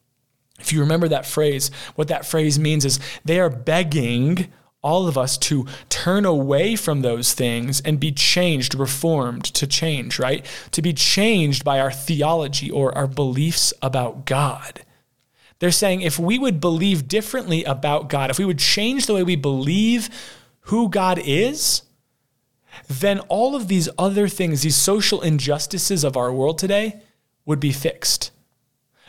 If 0.58 0.72
you 0.72 0.80
remember 0.80 1.08
that 1.08 1.26
phrase, 1.26 1.70
what 1.94 2.08
that 2.08 2.26
phrase 2.26 2.58
means 2.58 2.84
is 2.84 3.00
they 3.24 3.40
are 3.40 3.50
begging 3.50 4.52
all 4.82 5.08
of 5.08 5.16
us 5.16 5.38
to 5.38 5.66
turn 5.88 6.26
away 6.26 6.76
from 6.76 7.00
those 7.00 7.32
things 7.32 7.80
and 7.80 7.98
be 7.98 8.12
changed, 8.12 8.74
reformed 8.74 9.44
to 9.44 9.66
change, 9.66 10.18
right? 10.18 10.44
To 10.72 10.82
be 10.82 10.92
changed 10.92 11.64
by 11.64 11.80
our 11.80 11.90
theology 11.90 12.70
or 12.70 12.96
our 12.96 13.06
beliefs 13.06 13.72
about 13.80 14.26
God. 14.26 14.82
They're 15.58 15.70
saying 15.70 16.02
if 16.02 16.18
we 16.18 16.38
would 16.38 16.60
believe 16.60 17.08
differently 17.08 17.64
about 17.64 18.10
God, 18.10 18.30
if 18.30 18.38
we 18.38 18.44
would 18.44 18.58
change 18.58 19.06
the 19.06 19.14
way 19.14 19.22
we 19.22 19.36
believe 19.36 20.10
who 20.60 20.90
God 20.90 21.18
is, 21.24 21.82
then 22.86 23.20
all 23.20 23.56
of 23.56 23.68
these 23.68 23.88
other 23.98 24.28
things, 24.28 24.62
these 24.62 24.76
social 24.76 25.22
injustices 25.22 26.04
of 26.04 26.16
our 26.16 26.32
world 26.32 26.58
today, 26.58 27.00
would 27.46 27.60
be 27.60 27.72
fixed. 27.72 28.30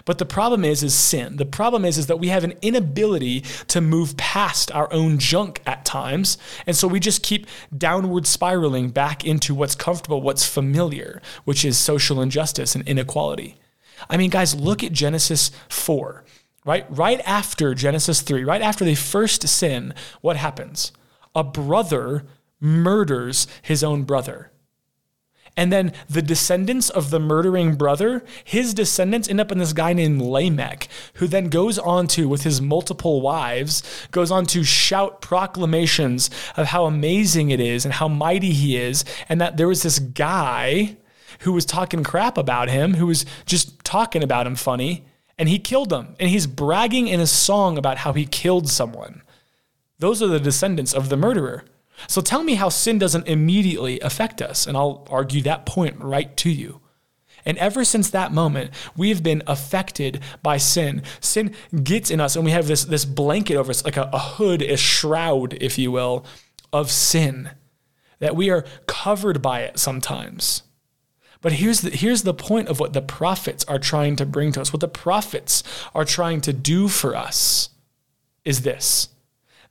But 0.05 0.19
the 0.19 0.25
problem 0.25 0.63
is 0.63 0.83
is 0.83 0.93
sin. 0.93 1.37
The 1.37 1.45
problem 1.45 1.83
is 1.83 1.97
is 1.97 2.07
that 2.07 2.19
we 2.19 2.27
have 2.27 2.43
an 2.43 2.53
inability 2.61 3.41
to 3.67 3.81
move 3.81 4.15
past 4.17 4.71
our 4.71 4.91
own 4.93 5.17
junk 5.17 5.61
at 5.65 5.83
times, 5.83 6.37
and 6.67 6.75
so 6.75 6.87
we 6.87 6.99
just 6.99 7.23
keep 7.23 7.47
downward 7.75 8.27
spiraling 8.27 8.89
back 8.89 9.25
into 9.25 9.55
what's 9.55 9.75
comfortable, 9.75 10.21
what's 10.21 10.45
familiar, 10.45 11.21
which 11.43 11.65
is 11.65 11.77
social 11.77 12.21
injustice 12.21 12.75
and 12.75 12.87
inequality. 12.87 13.57
I 14.09 14.17
mean, 14.17 14.29
guys, 14.29 14.53
look 14.53 14.83
at 14.83 14.91
Genesis 14.91 15.51
4. 15.69 16.23
Right? 16.63 16.85
Right 16.89 17.21
after 17.27 17.75
Genesis 17.75 18.21
3, 18.21 18.43
right 18.43 18.61
after 18.61 18.83
the 18.83 18.95
first 18.95 19.47
sin, 19.47 19.93
what 20.21 20.35
happens? 20.35 20.91
A 21.35 21.43
brother 21.43 22.25
murders 22.59 23.45
his 23.61 23.83
own 23.83 24.01
brother. 24.01 24.51
And 25.57 25.71
then 25.71 25.93
the 26.09 26.21
descendants 26.21 26.89
of 26.89 27.11
the 27.11 27.19
murdering 27.19 27.75
brother, 27.75 28.25
his 28.43 28.73
descendants 28.73 29.29
end 29.29 29.39
up 29.39 29.51
in 29.53 29.57
this 29.57 29.71
guy 29.71 29.93
named 29.93 30.21
Lamech, 30.21 30.89
who 31.15 31.27
then 31.27 31.47
goes 31.47 31.79
on 31.79 32.07
to, 32.07 32.27
with 32.27 32.43
his 32.43 32.61
multiple 32.61 33.21
wives, 33.21 33.81
goes 34.11 34.31
on 34.31 34.45
to 34.47 34.65
shout 34.65 35.21
proclamations 35.21 36.29
of 36.57 36.67
how 36.67 36.85
amazing 36.85 37.51
it 37.51 37.61
is 37.61 37.85
and 37.85 37.93
how 37.93 38.09
mighty 38.09 38.51
he 38.51 38.75
is, 38.75 39.05
and 39.29 39.39
that 39.39 39.55
there 39.55 39.69
was 39.69 39.83
this 39.83 39.99
guy 39.99 40.97
who 41.39 41.53
was 41.53 41.65
talking 41.65 42.03
crap 42.03 42.37
about 42.37 42.69
him, 42.69 42.95
who 42.95 43.07
was 43.07 43.25
just 43.45 43.83
talking 43.85 44.23
about 44.23 44.47
him 44.47 44.55
funny, 44.55 45.05
and 45.37 45.47
he 45.47 45.59
killed 45.59 45.91
him. 45.91 46.15
And 46.19 46.29
he's 46.29 46.47
bragging 46.47 47.07
in 47.07 47.19
a 47.21 47.27
song 47.27 47.77
about 47.77 47.99
how 47.99 48.13
he 48.13 48.25
killed 48.25 48.69
someone. 48.69 49.21
Those 49.99 50.21
are 50.21 50.27
the 50.27 50.39
descendants 50.39 50.93
of 50.93 51.07
the 51.07 51.17
murderer. 51.17 51.63
So 52.07 52.21
tell 52.21 52.43
me 52.43 52.55
how 52.55 52.69
sin 52.69 52.99
doesn't 52.99 53.27
immediately 53.27 53.99
affect 53.99 54.41
us, 54.41 54.67
and 54.67 54.77
I'll 54.77 55.07
argue 55.09 55.41
that 55.43 55.65
point 55.65 55.99
right 55.99 56.35
to 56.37 56.49
you. 56.49 56.81
And 57.45 57.57
ever 57.59 57.85
since 57.85 58.09
that 58.09 58.31
moment, 58.31 58.71
we 58.97 59.09
have 59.09 59.21
been 59.21 59.43
affected 59.45 60.21
by 60.41 60.57
sin. 60.57 61.03
Sin 61.19 61.53
gets 61.83 62.09
in 62.09 62.19
us, 62.19 62.35
and 62.35 62.43
we 62.43 62.51
have 62.51 62.67
this, 62.67 62.85
this 62.85 63.05
blanket 63.05 63.55
over 63.55 63.69
us, 63.69 63.85
like 63.85 63.97
a, 63.97 64.09
a 64.11 64.19
hood, 64.19 64.61
a 64.61 64.77
shroud, 64.77 65.53
if 65.61 65.77
you 65.77 65.91
will, 65.91 66.25
of 66.73 66.89
sin, 66.89 67.51
that 68.19 68.35
we 68.35 68.49
are 68.49 68.65
covered 68.87 69.41
by 69.41 69.61
it 69.61 69.77
sometimes. 69.77 70.63
But 71.41 71.53
here's 71.53 71.81
the, 71.81 71.91
here's 71.91 72.23
the 72.23 72.33
point 72.33 72.69
of 72.69 72.79
what 72.79 72.93
the 72.93 73.03
prophets 73.03 73.63
are 73.65 73.77
trying 73.77 74.15
to 74.15 74.25
bring 74.25 74.51
to 74.53 74.61
us. 74.61 74.73
What 74.73 74.79
the 74.79 74.87
prophets 74.87 75.61
are 75.93 76.05
trying 76.05 76.41
to 76.41 76.53
do 76.53 76.87
for 76.87 77.15
us 77.15 77.69
is 78.43 78.63
this 78.63 79.09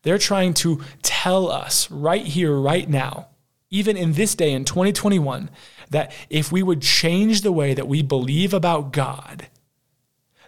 they're 0.04 0.18
trying 0.18 0.54
to 0.54 0.80
tell 1.02 1.50
us 1.50 1.90
right 1.90 2.24
here, 2.24 2.54
right 2.54 2.88
now, 2.88 3.28
even 3.70 3.96
in 3.96 4.12
this 4.12 4.34
day 4.34 4.52
in 4.52 4.64
2021, 4.64 5.50
that 5.90 6.12
if 6.30 6.52
we 6.52 6.62
would 6.62 6.80
change 6.80 7.40
the 7.40 7.52
way 7.52 7.74
that 7.74 7.88
we 7.88 8.02
believe 8.02 8.54
about 8.54 8.92
God, 8.92 9.48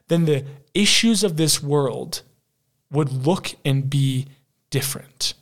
then 0.08 0.24
the 0.24 0.44
issues 0.74 1.24
of 1.24 1.36
this 1.36 1.62
world 1.62 2.22
would 2.90 3.10
look 3.10 3.54
and 3.64 3.90
be 3.90 4.26
different. 4.70 5.34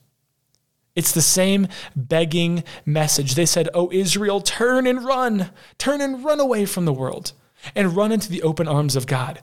It's 0.95 1.13
the 1.13 1.23
same 1.23 1.67
begging 1.97 2.63
message. 2.87 3.35
They 3.35 3.47
said, 3.47 3.69
Oh, 3.75 3.91
Israel, 3.93 4.41
turn 4.41 4.87
and 4.87 5.05
run, 5.05 5.51
turn 5.77 6.01
and 6.01 6.25
run 6.25 6.41
away 6.41 6.67
from 6.67 6.85
the 6.85 6.93
world 6.93 7.33
and 7.75 7.97
run 7.97 8.13
into 8.13 8.31
the 8.31 8.43
open 8.43 8.69
arms 8.69 8.95
of 8.95 9.07
God. 9.07 9.43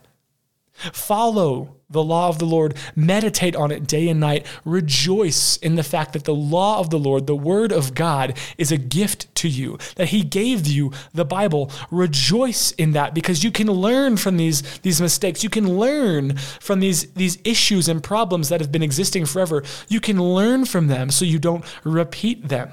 Follow 0.93 1.75
the 1.91 2.03
law 2.03 2.29
of 2.29 2.39
the 2.39 2.45
Lord, 2.45 2.75
meditate 2.95 3.55
on 3.55 3.71
it 3.71 3.85
day 3.85 4.07
and 4.07 4.19
night, 4.19 4.45
rejoice 4.63 5.57
in 5.57 5.75
the 5.75 5.83
fact 5.83 6.13
that 6.13 6.23
the 6.23 6.33
law 6.33 6.79
of 6.79 6.89
the 6.89 6.97
Lord, 6.97 7.27
the 7.27 7.35
word 7.35 7.71
of 7.71 7.93
God, 7.93 8.38
is 8.57 8.71
a 8.71 8.77
gift 8.77 9.33
to 9.35 9.50
you, 9.50 9.77
that 9.95 10.09
He 10.09 10.23
gave 10.23 10.65
you 10.65 10.91
the 11.13 11.25
Bible. 11.25 11.69
Rejoice 11.91 12.71
in 12.71 12.93
that 12.93 13.13
because 13.13 13.43
you 13.43 13.51
can 13.51 13.67
learn 13.67 14.17
from 14.17 14.38
these, 14.38 14.61
these 14.79 15.01
mistakes. 15.01 15.43
You 15.43 15.50
can 15.50 15.77
learn 15.77 16.38
from 16.38 16.79
these, 16.79 17.11
these 17.13 17.38
issues 17.43 17.89
and 17.89 18.01
problems 18.01 18.50
that 18.50 18.61
have 18.61 18.71
been 18.71 18.83
existing 18.83 19.25
forever. 19.25 19.63
You 19.89 20.00
can 20.00 20.21
learn 20.21 20.65
from 20.65 20.88
them 20.88 21.11
so 21.11 21.25
you 21.25 21.39
don't 21.39 21.65
repeat 21.83 22.47
them, 22.47 22.71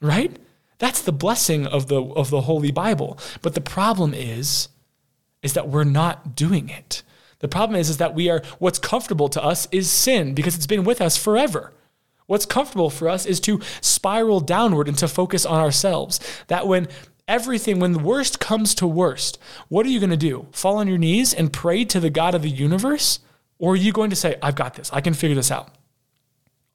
right? 0.00 0.34
That's 0.78 1.02
the 1.02 1.12
blessing 1.12 1.66
of 1.66 1.88
the, 1.88 2.02
of 2.02 2.30
the 2.30 2.42
Holy 2.42 2.72
Bible. 2.72 3.18
But 3.42 3.54
the 3.54 3.60
problem 3.60 4.14
is, 4.14 4.68
is 5.42 5.52
that 5.52 5.68
we're 5.68 5.84
not 5.84 6.34
doing 6.34 6.70
it. 6.70 7.02
The 7.44 7.48
problem 7.48 7.78
is, 7.78 7.90
is 7.90 7.98
that 7.98 8.14
we 8.14 8.30
are, 8.30 8.40
what's 8.58 8.78
comfortable 8.78 9.28
to 9.28 9.44
us 9.44 9.68
is 9.70 9.90
sin 9.90 10.32
because 10.32 10.56
it's 10.56 10.66
been 10.66 10.82
with 10.82 11.02
us 11.02 11.18
forever. 11.18 11.74
What's 12.24 12.46
comfortable 12.46 12.88
for 12.88 13.06
us 13.06 13.26
is 13.26 13.38
to 13.40 13.60
spiral 13.82 14.40
downward 14.40 14.88
and 14.88 14.96
to 14.96 15.06
focus 15.06 15.44
on 15.44 15.60
ourselves. 15.60 16.20
That 16.46 16.66
when 16.66 16.88
everything, 17.28 17.80
when 17.80 17.92
the 17.92 17.98
worst 17.98 18.40
comes 18.40 18.74
to 18.76 18.86
worst, 18.86 19.38
what 19.68 19.84
are 19.84 19.90
you 19.90 20.00
going 20.00 20.08
to 20.08 20.16
do? 20.16 20.46
Fall 20.52 20.78
on 20.78 20.88
your 20.88 20.96
knees 20.96 21.34
and 21.34 21.52
pray 21.52 21.84
to 21.84 22.00
the 22.00 22.08
God 22.08 22.34
of 22.34 22.40
the 22.40 22.48
universe? 22.48 23.18
Or 23.58 23.74
are 23.74 23.76
you 23.76 23.92
going 23.92 24.08
to 24.08 24.16
say, 24.16 24.38
I've 24.40 24.54
got 24.54 24.76
this, 24.76 24.90
I 24.90 25.02
can 25.02 25.12
figure 25.12 25.36
this 25.36 25.50
out? 25.50 25.68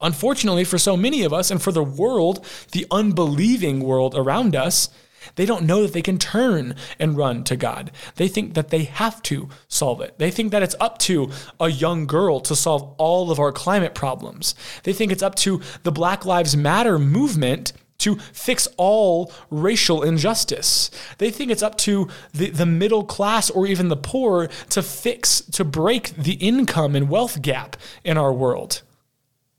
Unfortunately, 0.00 0.62
for 0.62 0.78
so 0.78 0.96
many 0.96 1.24
of 1.24 1.32
us 1.32 1.50
and 1.50 1.60
for 1.60 1.72
the 1.72 1.82
world, 1.82 2.46
the 2.70 2.86
unbelieving 2.92 3.80
world 3.80 4.14
around 4.14 4.54
us, 4.54 4.88
they 5.36 5.46
don't 5.46 5.64
know 5.64 5.82
that 5.82 5.92
they 5.92 6.02
can 6.02 6.18
turn 6.18 6.74
and 6.98 7.16
run 7.16 7.44
to 7.44 7.56
God. 7.56 7.90
They 8.16 8.28
think 8.28 8.54
that 8.54 8.70
they 8.70 8.84
have 8.84 9.22
to 9.24 9.48
solve 9.68 10.00
it. 10.00 10.18
They 10.18 10.30
think 10.30 10.50
that 10.52 10.62
it's 10.62 10.76
up 10.80 10.98
to 10.98 11.30
a 11.58 11.68
young 11.68 12.06
girl 12.06 12.40
to 12.40 12.56
solve 12.56 12.94
all 12.98 13.30
of 13.30 13.38
our 13.38 13.52
climate 13.52 13.94
problems. 13.94 14.54
They 14.84 14.92
think 14.92 15.12
it's 15.12 15.22
up 15.22 15.34
to 15.36 15.60
the 15.82 15.92
Black 15.92 16.24
Lives 16.24 16.56
Matter 16.56 16.98
movement 16.98 17.72
to 18.00 18.16
fix 18.16 18.66
all 18.76 19.32
racial 19.50 20.02
injustice. 20.02 20.90
They 21.18 21.30
think 21.30 21.50
it's 21.50 21.62
up 21.62 21.76
to 21.78 22.08
the, 22.32 22.50
the 22.50 22.66
middle 22.66 23.04
class 23.04 23.50
or 23.50 23.66
even 23.66 23.88
the 23.88 23.96
poor 23.96 24.48
to 24.70 24.82
fix, 24.82 25.42
to 25.52 25.64
break 25.64 26.14
the 26.16 26.34
income 26.34 26.96
and 26.96 27.08
wealth 27.08 27.42
gap 27.42 27.76
in 28.02 28.16
our 28.16 28.32
world. 28.32 28.82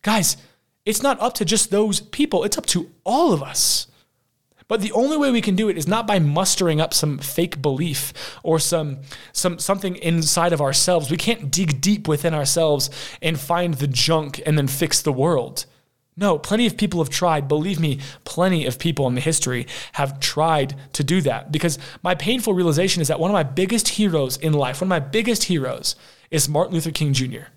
Guys, 0.02 0.38
it's 0.86 1.04
not 1.04 1.20
up 1.22 1.36
to 1.36 1.46
just 1.46 1.70
those 1.70 2.00
people, 2.00 2.44
it's 2.44 2.58
up 2.58 2.66
to 2.68 2.90
all 3.04 3.32
of 3.32 3.44
us. 3.44 3.88
But 4.72 4.80
the 4.80 4.94
only 4.94 5.18
way 5.18 5.32
we 5.32 5.42
can 5.42 5.58
do 5.58 5.68
it 5.68 5.78
is 5.78 5.86
not 5.86 6.08
by 6.08 6.20
mustering 6.20 6.80
up 6.80 6.94
some 6.94 7.18
fake 7.18 7.62
belief 7.62 8.14
or 8.42 8.58
some, 8.58 9.00
some 9.34 9.60
something 9.60 9.98
inside 9.98 10.54
of 10.54 10.62
ourselves. 10.62 11.12
We 11.12 11.18
can't 11.18 11.52
dig 11.52 11.82
deep 11.82 12.08
within 12.08 12.34
ourselves 12.34 12.90
and 13.22 13.38
find 13.38 13.74
the 13.74 13.88
junk 13.88 14.42
and 14.46 14.58
then 14.58 14.70
fix 14.70 15.02
the 15.02 15.12
world. 15.12 15.66
No, 16.16 16.40
plenty 16.40 16.68
of 16.68 16.78
people 16.78 17.04
have 17.04 17.10
tried. 17.10 17.50
Believe 17.50 17.82
me, 17.82 18.00
plenty 18.24 18.66
of 18.66 18.80
people 18.80 19.08
in 19.08 19.16
the 19.16 19.20
history 19.20 19.68
have 19.92 20.22
tried 20.22 20.78
to 20.94 21.04
do 21.04 21.20
that. 21.20 21.52
Because 21.52 21.78
my 22.02 22.16
painful 22.16 22.54
realization 22.54 23.02
is 23.02 23.10
that 23.10 23.20
one 23.20 23.30
of 23.30 23.34
my 23.34 23.44
biggest 23.44 23.90
heroes 23.90 24.38
in 24.38 24.54
life, 24.54 24.80
one 24.80 24.86
of 24.86 24.90
my 24.90 25.06
biggest 25.06 25.44
heroes, 25.44 25.98
is 26.30 26.48
Martin 26.48 26.76
Luther 26.76 26.92
King 26.92 27.12
Jr. 27.12 27.50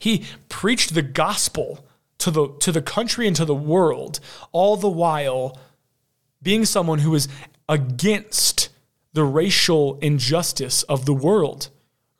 He 0.00 0.24
preached 0.48 0.92
the 0.92 1.02
gospel 1.02 1.86
to 2.18 2.32
the, 2.32 2.48
to 2.58 2.72
the 2.72 2.82
country 2.82 3.28
and 3.28 3.36
to 3.36 3.44
the 3.44 3.54
world, 3.54 4.18
all 4.50 4.76
the 4.76 4.88
while 4.88 5.56
being 6.42 6.64
someone 6.64 7.00
who 7.00 7.14
is 7.14 7.28
against 7.68 8.68
the 9.12 9.24
racial 9.24 9.98
injustice 10.00 10.82
of 10.84 11.06
the 11.06 11.14
world, 11.14 11.70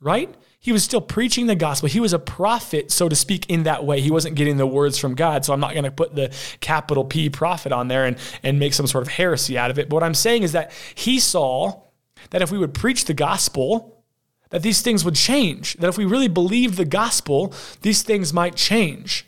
right? 0.01 0.35
He 0.59 0.73
was 0.73 0.83
still 0.83 1.01
preaching 1.01 1.47
the 1.47 1.55
gospel. 1.55 1.89
He 1.89 2.01
was 2.01 2.13
a 2.13 2.19
prophet, 2.19 2.91
so 2.91 3.09
to 3.09 3.15
speak, 3.15 3.49
in 3.49 3.63
that 3.65 3.85
way. 3.85 4.01
He 4.01 4.11
wasn't 4.11 4.35
getting 4.35 4.57
the 4.57 4.67
words 4.67 4.99
from 4.99 5.15
God. 5.15 5.45
So 5.45 5.53
I'm 5.53 5.61
not 5.61 5.75
going 5.75 5.85
to 5.85 5.93
put 5.93 6.17
the 6.17 6.35
capital 6.61 7.05
P 7.05 7.31
prophet 7.31 7.71
on 7.71 7.87
there 7.87 8.05
and, 8.05 8.17
and 8.43 8.59
make 8.59 8.75
some 8.75 8.89
sort 8.89 9.03
of 9.03 9.09
heresy 9.09 9.57
out 9.57 9.71
of 9.71 9.79
it. 9.79 9.89
But 9.89 9.95
what 9.95 10.03
I'm 10.03 10.15
saying 10.15 10.43
is 10.43 10.53
that 10.53 10.73
he 10.95 11.21
saw 11.21 11.83
that 12.31 12.43
if 12.43 12.51
we 12.51 12.59
would 12.59 12.75
preach 12.75 13.05
the 13.05 13.15
gospel, 13.15 14.03
that 14.51 14.63
these 14.63 14.83
things 14.83 15.05
would 15.05 15.15
change. 15.15 15.75
That 15.75 15.89
if 15.89 15.99
we 15.99 16.05
really 16.05 16.29
believed 16.29 16.77
the 16.77 16.85
gospel, 16.85 17.55
these 17.83 18.03
things 18.03 18.33
might 18.33 18.57
change. 18.57 19.25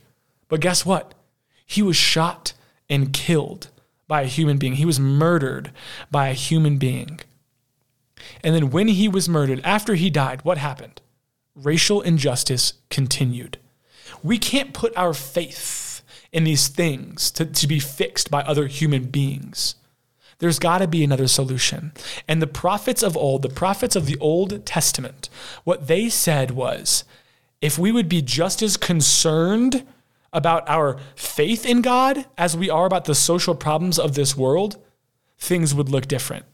But 0.48 0.60
guess 0.60 0.84
what? 0.84 1.14
He 1.64 1.82
was 1.82 1.96
shot 1.96 2.52
and 2.88 3.12
killed 3.12 3.68
by 4.08 4.22
a 4.22 4.26
human 4.26 4.56
being. 4.56 4.74
He 4.74 4.84
was 4.84 4.98
murdered 4.98 5.70
by 6.10 6.28
a 6.28 6.34
human 6.34 6.78
being. 6.78 7.20
And 8.42 8.54
then 8.54 8.70
when 8.70 8.88
he 8.88 9.06
was 9.06 9.28
murdered, 9.28 9.60
after 9.62 9.94
he 9.94 10.10
died, 10.10 10.44
what 10.44 10.58
happened? 10.58 11.00
Racial 11.54 12.00
injustice 12.00 12.74
continued. 12.90 13.58
We 14.22 14.38
can't 14.38 14.74
put 14.74 14.96
our 14.96 15.14
faith 15.14 16.02
in 16.32 16.44
these 16.44 16.68
things 16.68 17.30
to, 17.32 17.44
to 17.46 17.66
be 17.66 17.78
fixed 17.78 18.30
by 18.30 18.42
other 18.42 18.66
human 18.66 19.04
beings. 19.04 19.74
There's 20.38 20.58
got 20.58 20.78
to 20.78 20.86
be 20.86 21.02
another 21.02 21.26
solution. 21.26 21.92
And 22.28 22.40
the 22.40 22.46
prophets 22.46 23.02
of 23.02 23.16
old, 23.16 23.42
the 23.42 23.48
prophets 23.48 23.96
of 23.96 24.06
the 24.06 24.18
Old 24.18 24.64
Testament, 24.64 25.28
what 25.64 25.88
they 25.88 26.08
said 26.08 26.52
was 26.52 27.04
if 27.60 27.78
we 27.78 27.90
would 27.90 28.08
be 28.08 28.22
just 28.22 28.62
as 28.62 28.76
concerned 28.76 29.84
about 30.32 30.68
our 30.68 30.98
faith 31.14 31.64
in 31.64 31.82
God 31.82 32.26
as 32.36 32.56
we 32.56 32.70
are 32.70 32.86
about 32.86 33.06
the 33.06 33.14
social 33.14 33.54
problems 33.54 33.98
of 33.98 34.14
this 34.14 34.36
world, 34.36 34.82
things 35.38 35.74
would 35.74 35.88
look 35.88 36.06
different. 36.06 36.44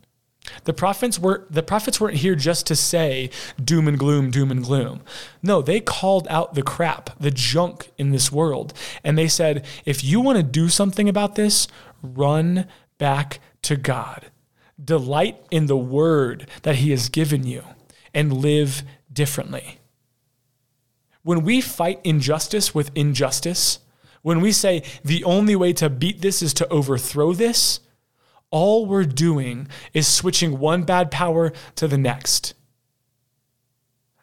The 0.64 0.74
prophets 0.74 1.18
were 1.18 1.46
the 1.48 1.62
prophets 1.62 2.00
weren't 2.00 2.18
here 2.18 2.34
just 2.34 2.66
to 2.66 2.76
say 2.76 3.30
doom 3.62 3.88
and 3.88 3.98
gloom, 3.98 4.30
doom 4.30 4.50
and 4.50 4.62
gloom. 4.62 5.00
No, 5.42 5.62
they 5.62 5.80
called 5.80 6.26
out 6.28 6.54
the 6.54 6.62
crap, 6.62 7.18
the 7.18 7.30
junk 7.30 7.90
in 7.96 8.10
this 8.10 8.30
world, 8.30 8.74
and 9.02 9.16
they 9.16 9.28
said, 9.28 9.64
if 9.84 10.04
you 10.04 10.20
want 10.20 10.36
to 10.36 10.42
do 10.42 10.68
something 10.68 11.08
about 11.08 11.34
this, 11.34 11.66
run 12.02 12.66
back 12.98 13.40
to 13.62 13.76
God. 13.76 14.30
Delight 14.82 15.42
in 15.50 15.66
the 15.66 15.76
word 15.76 16.48
that 16.62 16.76
he 16.76 16.90
has 16.90 17.08
given 17.08 17.46
you 17.46 17.64
and 18.12 18.32
live 18.32 18.82
differently. 19.12 19.78
When 21.24 21.42
we 21.42 21.60
fight 21.60 22.00
injustice 22.04 22.74
with 22.74 22.90
injustice, 22.94 23.80
when 24.22 24.40
we 24.40 24.52
say 24.52 24.82
the 25.02 25.24
only 25.24 25.56
way 25.56 25.72
to 25.72 25.90
beat 25.90 26.20
this 26.20 26.42
is 26.42 26.54
to 26.54 26.68
overthrow 26.68 27.32
this, 27.32 27.80
all 28.50 28.86
we're 28.86 29.04
doing 29.04 29.66
is 29.92 30.06
switching 30.06 30.58
one 30.58 30.84
bad 30.84 31.10
power 31.10 31.52
to 31.76 31.88
the 31.88 31.98
next. 31.98 32.54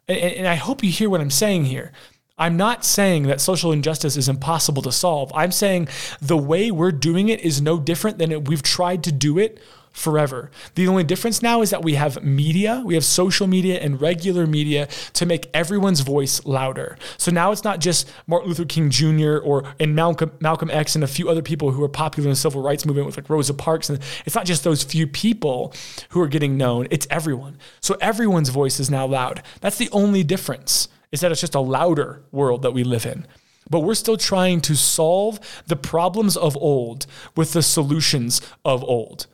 And, 0.08 0.20
and, 0.20 0.48
I 0.48 0.56
hope 0.56 0.84
you 0.84 0.92
hear 0.92 1.10
what 1.10 1.22
I'm 1.22 1.32
saying 1.32 1.66
here. 1.66 1.92
I'm 2.38 2.56
not 2.56 2.86
saying 2.86 3.24
that 3.24 3.42
social 3.42 3.72
injustice 3.72 4.16
is 4.16 4.30
impossible 4.30 4.82
to 4.84 4.92
solve. 4.92 5.32
I'm 5.36 5.52
saying 5.52 5.88
the 6.22 6.38
way 6.38 6.72
we're 6.72 6.92
doing 6.92 7.30
it 7.30 7.42
is 7.42 7.62
no 7.62 7.80
different 7.80 8.20
than 8.20 8.44
we've 8.46 8.64
tried 8.64 9.04
to 9.04 9.12
do 9.12 9.38
it 9.38 9.60
forever. 9.92 10.52
The 10.76 10.88
only 10.88 11.04
difference 11.04 11.42
now 11.42 11.62
is 11.62 11.70
that 11.70 11.84
we 11.84 11.96
have 11.96 12.24
media, 12.24 12.82
we 12.86 12.94
have 12.94 13.04
social 13.04 13.48
media 13.48 13.80
and 13.80 14.00
regular 14.00 14.48
media 14.48 14.88
to 15.14 15.26
make 15.26 15.50
everyone's 15.54 16.02
voice 16.02 16.44
louder. 16.46 16.98
So 17.18 17.32
now 17.32 17.52
it's 17.52 17.64
not 17.64 17.80
just 17.80 18.12
Martin 18.28 18.50
Luther 18.50 18.66
King 18.66 18.90
Jr. 18.90 19.38
or 19.38 19.64
and 19.80 19.96
Malcolm 19.96 20.32
Malcolm 20.40 20.70
X 20.72 20.96
and 20.96 21.04
a 21.04 21.08
few 21.08 21.30
other 21.30 21.42
people 21.42 21.72
who 21.72 21.84
are 21.84 21.90
popular 21.90 22.28
in 22.28 22.32
the 22.32 22.38
civil 22.38 22.62
rights 22.62 22.86
movement 22.86 23.06
with 23.06 23.18
like 23.18 23.30
Rosa 23.30 23.54
Parks 23.54 23.90
and 23.90 24.00
it's 24.26 24.36
not 24.36 24.46
just 24.46 24.64
those 24.64 24.84
few 24.84 25.08
people 25.08 25.74
who 26.10 26.22
are 26.22 26.28
getting 26.28 26.58
known, 26.58 26.88
it's 26.90 27.08
everyone. 27.10 27.58
So 27.82 27.98
everyone's 28.02 28.50
voice 28.50 28.80
is 28.80 28.90
now 28.90 29.06
loud. 29.06 29.44
That's 29.60 29.78
the 29.78 29.90
only 29.92 30.24
difference. 30.24 30.88
Is 31.12 31.20
that 31.20 31.32
it's 31.32 31.42
just 31.42 31.56
a 31.56 31.60
louder 31.60 32.24
world 32.32 32.62
that 32.62 32.72
we 32.72 32.86
live 32.86 33.06
in 33.06 33.28
but 33.70 33.82
we're 33.82 33.96
still 33.96 34.18
trying 34.18 34.60
to 34.60 34.76
solve 34.76 35.40
the 35.66 35.76
problems 35.78 36.36
of 36.36 36.58
old 36.58 37.06
with 37.36 37.54
the 37.54 37.64
solutions 37.64 38.42
of 38.66 38.84
old. 38.84 39.28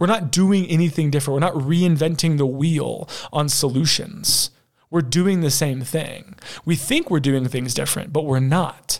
We're 0.00 0.06
not 0.06 0.32
doing 0.32 0.66
anything 0.66 1.10
different. 1.10 1.34
We're 1.34 1.46
not 1.46 1.62
reinventing 1.62 2.38
the 2.38 2.46
wheel 2.46 3.08
on 3.32 3.48
solutions. 3.50 4.50
We're 4.90 5.02
doing 5.02 5.42
the 5.42 5.50
same 5.50 5.82
thing. 5.82 6.36
We 6.64 6.74
think 6.74 7.10
we're 7.10 7.20
doing 7.20 7.46
things 7.46 7.74
different, 7.74 8.12
but 8.12 8.24
we're 8.24 8.40
not. 8.40 8.98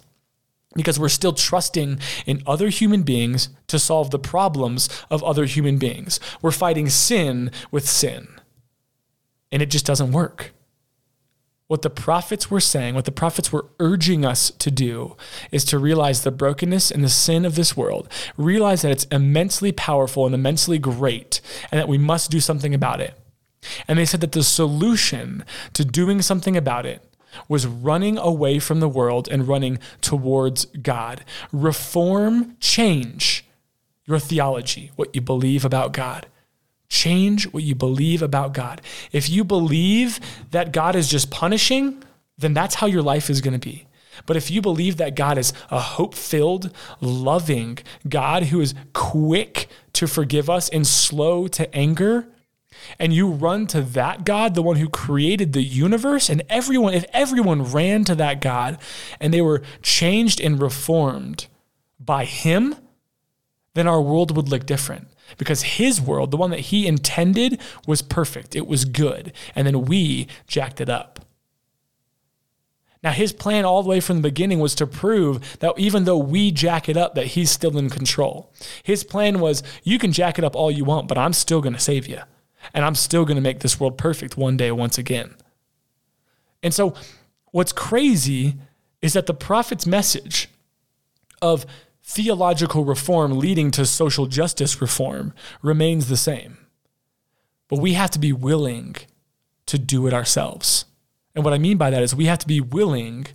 Because 0.76 1.00
we're 1.00 1.08
still 1.08 1.32
trusting 1.32 1.98
in 2.26 2.42
other 2.46 2.68
human 2.68 3.02
beings 3.02 3.48
to 3.66 3.78
solve 3.78 4.10
the 4.10 4.18
problems 4.20 4.88
of 5.10 5.24
other 5.24 5.46
human 5.46 5.78
beings. 5.78 6.20
We're 6.42 6.52
fighting 6.52 6.88
sin 6.90 7.50
with 7.72 7.88
sin. 7.88 8.28
And 9.50 9.62
it 9.62 9.70
just 9.70 9.86
doesn't 9.86 10.12
work. 10.12 10.52
What 11.70 11.82
the 11.82 11.88
prophets 11.88 12.50
were 12.50 12.58
saying, 12.58 12.96
what 12.96 13.04
the 13.04 13.12
prophets 13.12 13.52
were 13.52 13.66
urging 13.78 14.24
us 14.24 14.50
to 14.50 14.72
do, 14.72 15.16
is 15.52 15.64
to 15.66 15.78
realize 15.78 16.24
the 16.24 16.32
brokenness 16.32 16.90
and 16.90 17.04
the 17.04 17.08
sin 17.08 17.44
of 17.44 17.54
this 17.54 17.76
world, 17.76 18.08
realize 18.36 18.82
that 18.82 18.90
it's 18.90 19.04
immensely 19.04 19.70
powerful 19.70 20.26
and 20.26 20.34
immensely 20.34 20.80
great, 20.80 21.40
and 21.70 21.78
that 21.78 21.86
we 21.86 21.96
must 21.96 22.28
do 22.28 22.40
something 22.40 22.74
about 22.74 23.00
it. 23.00 23.14
And 23.86 23.96
they 23.96 24.04
said 24.04 24.20
that 24.20 24.32
the 24.32 24.42
solution 24.42 25.44
to 25.74 25.84
doing 25.84 26.22
something 26.22 26.56
about 26.56 26.86
it 26.86 27.04
was 27.46 27.68
running 27.68 28.18
away 28.18 28.58
from 28.58 28.80
the 28.80 28.88
world 28.88 29.28
and 29.30 29.46
running 29.46 29.78
towards 30.00 30.64
God. 30.64 31.24
Reform, 31.52 32.56
change 32.58 33.44
your 34.06 34.18
theology, 34.18 34.90
what 34.96 35.14
you 35.14 35.20
believe 35.20 35.64
about 35.64 35.92
God. 35.92 36.26
Change 36.90 37.44
what 37.52 37.62
you 37.62 37.74
believe 37.74 38.20
about 38.20 38.52
God. 38.52 38.82
If 39.12 39.30
you 39.30 39.44
believe 39.44 40.20
that 40.50 40.72
God 40.72 40.96
is 40.96 41.08
just 41.08 41.30
punishing, 41.30 42.02
then 42.36 42.52
that's 42.52 42.74
how 42.76 42.86
your 42.86 43.02
life 43.02 43.30
is 43.30 43.40
going 43.40 43.58
to 43.58 43.66
be. 43.66 43.86
But 44.26 44.36
if 44.36 44.50
you 44.50 44.60
believe 44.60 44.96
that 44.96 45.14
God 45.14 45.38
is 45.38 45.52
a 45.70 45.80
hope 45.80 46.14
filled, 46.14 46.74
loving 47.00 47.78
God 48.08 48.44
who 48.44 48.60
is 48.60 48.74
quick 48.92 49.68
to 49.94 50.06
forgive 50.06 50.50
us 50.50 50.68
and 50.68 50.86
slow 50.86 51.48
to 51.48 51.74
anger, 51.74 52.26
and 52.98 53.12
you 53.12 53.28
run 53.28 53.66
to 53.68 53.82
that 53.82 54.24
God, 54.24 54.54
the 54.54 54.62
one 54.62 54.76
who 54.76 54.88
created 54.88 55.52
the 55.52 55.62
universe, 55.62 56.28
and 56.28 56.42
everyone, 56.48 56.94
if 56.94 57.04
everyone 57.12 57.64
ran 57.64 58.04
to 58.04 58.14
that 58.16 58.40
God 58.40 58.78
and 59.20 59.32
they 59.32 59.40
were 59.40 59.62
changed 59.82 60.40
and 60.40 60.60
reformed 60.60 61.46
by 61.98 62.24
Him, 62.24 62.74
then 63.74 63.86
our 63.86 64.00
world 64.00 64.36
would 64.36 64.48
look 64.48 64.66
different 64.66 65.08
because 65.38 65.62
his 65.62 66.00
world, 66.00 66.30
the 66.30 66.36
one 66.36 66.50
that 66.50 66.60
he 66.60 66.86
intended, 66.86 67.60
was 67.86 68.02
perfect. 68.02 68.54
It 68.56 68.66
was 68.66 68.84
good. 68.84 69.32
And 69.54 69.66
then 69.66 69.84
we 69.84 70.26
jacked 70.46 70.80
it 70.80 70.88
up. 70.88 71.20
Now, 73.02 73.12
his 73.12 73.32
plan 73.32 73.64
all 73.64 73.82
the 73.82 73.88
way 73.88 74.00
from 74.00 74.16
the 74.16 74.28
beginning 74.28 74.58
was 74.58 74.74
to 74.74 74.86
prove 74.86 75.58
that 75.60 75.78
even 75.78 76.04
though 76.04 76.18
we 76.18 76.50
jack 76.50 76.88
it 76.88 76.98
up, 76.98 77.14
that 77.14 77.28
he's 77.28 77.50
still 77.50 77.78
in 77.78 77.88
control. 77.88 78.52
His 78.82 79.04
plan 79.04 79.40
was 79.40 79.62
you 79.82 79.98
can 79.98 80.12
jack 80.12 80.38
it 80.38 80.44
up 80.44 80.54
all 80.54 80.70
you 80.70 80.84
want, 80.84 81.08
but 81.08 81.16
I'm 81.16 81.32
still 81.32 81.62
going 81.62 81.72
to 81.72 81.80
save 81.80 82.06
you. 82.06 82.20
And 82.74 82.84
I'm 82.84 82.94
still 82.94 83.24
going 83.24 83.36
to 83.36 83.42
make 83.42 83.60
this 83.60 83.80
world 83.80 83.96
perfect 83.96 84.36
one 84.36 84.58
day, 84.58 84.70
once 84.70 84.98
again. 84.98 85.34
And 86.62 86.74
so, 86.74 86.94
what's 87.52 87.72
crazy 87.72 88.56
is 89.00 89.14
that 89.14 89.24
the 89.24 89.34
prophet's 89.34 89.86
message 89.86 90.50
of 91.40 91.64
theological 92.10 92.84
reform 92.84 93.38
leading 93.38 93.70
to 93.70 93.86
social 93.86 94.26
justice 94.26 94.80
reform 94.80 95.32
remains 95.62 96.08
the 96.08 96.16
same. 96.16 96.58
But 97.68 97.78
we 97.78 97.92
have 97.92 98.10
to 98.10 98.18
be 98.18 98.32
willing 98.32 98.96
to 99.66 99.78
do 99.78 100.08
it 100.08 100.12
ourselves. 100.12 100.86
And 101.36 101.44
what 101.44 101.54
I 101.54 101.58
mean 101.58 101.76
by 101.76 101.88
that 101.90 102.02
is 102.02 102.12
we 102.12 102.24
have 102.24 102.40
to 102.40 102.48
be 102.48 102.60
willing 102.60 103.28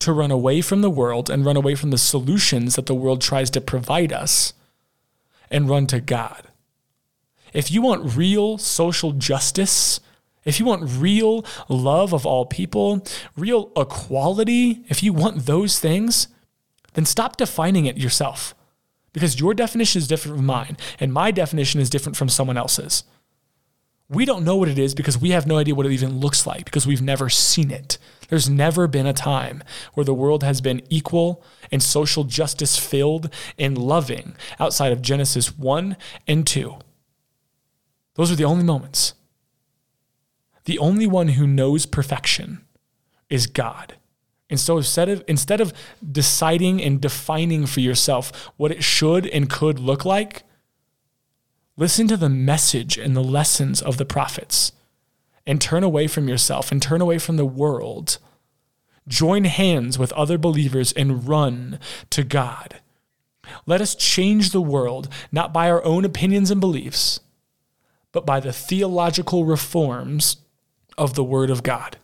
to 0.00 0.12
run 0.12 0.30
away 0.30 0.60
from 0.60 0.82
the 0.82 0.90
world 0.90 1.30
and 1.30 1.46
run 1.46 1.56
away 1.56 1.74
from 1.74 1.90
the 1.90 1.96
solutions 1.96 2.76
that 2.76 2.84
the 2.84 2.94
world 2.94 3.22
tries 3.22 3.48
to 3.50 3.62
provide 3.62 4.12
us 4.12 4.52
and 5.50 5.70
run 5.70 5.86
to 5.86 5.98
God. 5.98 6.48
If 7.54 7.70
you 7.70 7.80
want 7.80 8.14
real 8.14 8.58
social 8.58 9.12
justice, 9.12 10.00
if 10.44 10.60
you 10.60 10.66
want 10.66 10.90
real 10.98 11.46
love 11.66 12.12
of 12.12 12.26
all 12.26 12.44
people, 12.44 13.06
real 13.38 13.72
equality, 13.74 14.84
if 14.88 15.02
you 15.02 15.14
want 15.14 15.46
those 15.46 15.78
things, 15.78 16.28
then 16.94 17.04
stop 17.04 17.36
defining 17.36 17.86
it 17.86 17.96
yourself 17.96 18.54
because 19.12 19.38
your 19.38 19.54
definition 19.54 19.98
is 19.98 20.08
different 20.08 20.38
from 20.38 20.46
mine 20.46 20.76
and 20.98 21.12
my 21.12 21.30
definition 21.30 21.80
is 21.80 21.90
different 21.90 22.16
from 22.16 22.28
someone 22.28 22.56
else's. 22.56 23.04
We 24.08 24.26
don't 24.26 24.44
know 24.44 24.56
what 24.56 24.68
it 24.68 24.78
is 24.78 24.94
because 24.94 25.16
we 25.16 25.30
have 25.30 25.46
no 25.46 25.56
idea 25.56 25.74
what 25.74 25.86
it 25.86 25.92
even 25.92 26.20
looks 26.20 26.46
like 26.46 26.66
because 26.66 26.86
we've 26.86 27.00
never 27.00 27.30
seen 27.30 27.70
it. 27.70 27.96
There's 28.28 28.48
never 28.48 28.86
been 28.86 29.06
a 29.06 29.14
time 29.14 29.62
where 29.94 30.04
the 30.04 30.12
world 30.12 30.42
has 30.42 30.60
been 30.60 30.82
equal 30.90 31.42
and 31.70 31.82
social 31.82 32.24
justice 32.24 32.78
filled 32.78 33.32
and 33.58 33.78
loving 33.78 34.36
outside 34.60 34.92
of 34.92 35.00
Genesis 35.00 35.56
1 35.56 35.96
and 36.26 36.46
2. 36.46 36.76
Those 38.14 38.30
are 38.30 38.36
the 38.36 38.44
only 38.44 38.64
moments. 38.64 39.14
The 40.64 40.78
only 40.78 41.06
one 41.06 41.28
who 41.28 41.46
knows 41.46 41.86
perfection 41.86 42.64
is 43.30 43.46
God. 43.46 43.94
And 44.52 44.60
so 44.60 44.76
instead 44.76 45.08
of 45.08 45.24
instead 45.26 45.62
of 45.62 45.72
deciding 46.12 46.82
and 46.82 47.00
defining 47.00 47.64
for 47.64 47.80
yourself 47.80 48.50
what 48.58 48.70
it 48.70 48.84
should 48.84 49.26
and 49.26 49.48
could 49.48 49.78
look 49.78 50.04
like, 50.04 50.42
listen 51.78 52.06
to 52.08 52.18
the 52.18 52.28
message 52.28 52.98
and 52.98 53.16
the 53.16 53.24
lessons 53.24 53.80
of 53.80 53.96
the 53.96 54.04
prophets 54.04 54.72
and 55.46 55.58
turn 55.58 55.82
away 55.82 56.06
from 56.06 56.28
yourself 56.28 56.70
and 56.70 56.82
turn 56.82 57.00
away 57.00 57.18
from 57.18 57.38
the 57.38 57.46
world. 57.46 58.18
Join 59.08 59.44
hands 59.44 59.98
with 59.98 60.12
other 60.12 60.36
believers 60.36 60.92
and 60.92 61.26
run 61.26 61.80
to 62.10 62.22
God. 62.22 62.82
Let 63.64 63.80
us 63.80 63.94
change 63.94 64.50
the 64.50 64.60
world 64.60 65.08
not 65.32 65.54
by 65.54 65.70
our 65.70 65.82
own 65.82 66.04
opinions 66.04 66.50
and 66.50 66.60
beliefs, 66.60 67.20
but 68.12 68.26
by 68.26 68.38
the 68.38 68.52
theological 68.52 69.46
reforms 69.46 70.36
of 70.98 71.14
the 71.14 71.24
Word 71.24 71.48
of 71.48 71.62
God. 71.62 71.96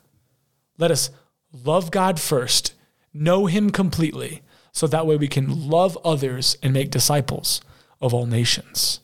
Let 0.78 0.90
us 0.90 1.10
love 1.52 1.90
God 1.90 2.20
first, 2.20 2.74
know 3.12 3.46
Him 3.46 3.70
completely, 3.70 4.42
so 4.72 4.86
that 4.86 5.06
way 5.06 5.16
we 5.16 5.28
can 5.28 5.68
love 5.68 5.98
others 6.04 6.56
and 6.62 6.72
make 6.72 6.90
disciples 6.90 7.60
of 8.00 8.14
all 8.14 8.26
nations. 8.26 9.00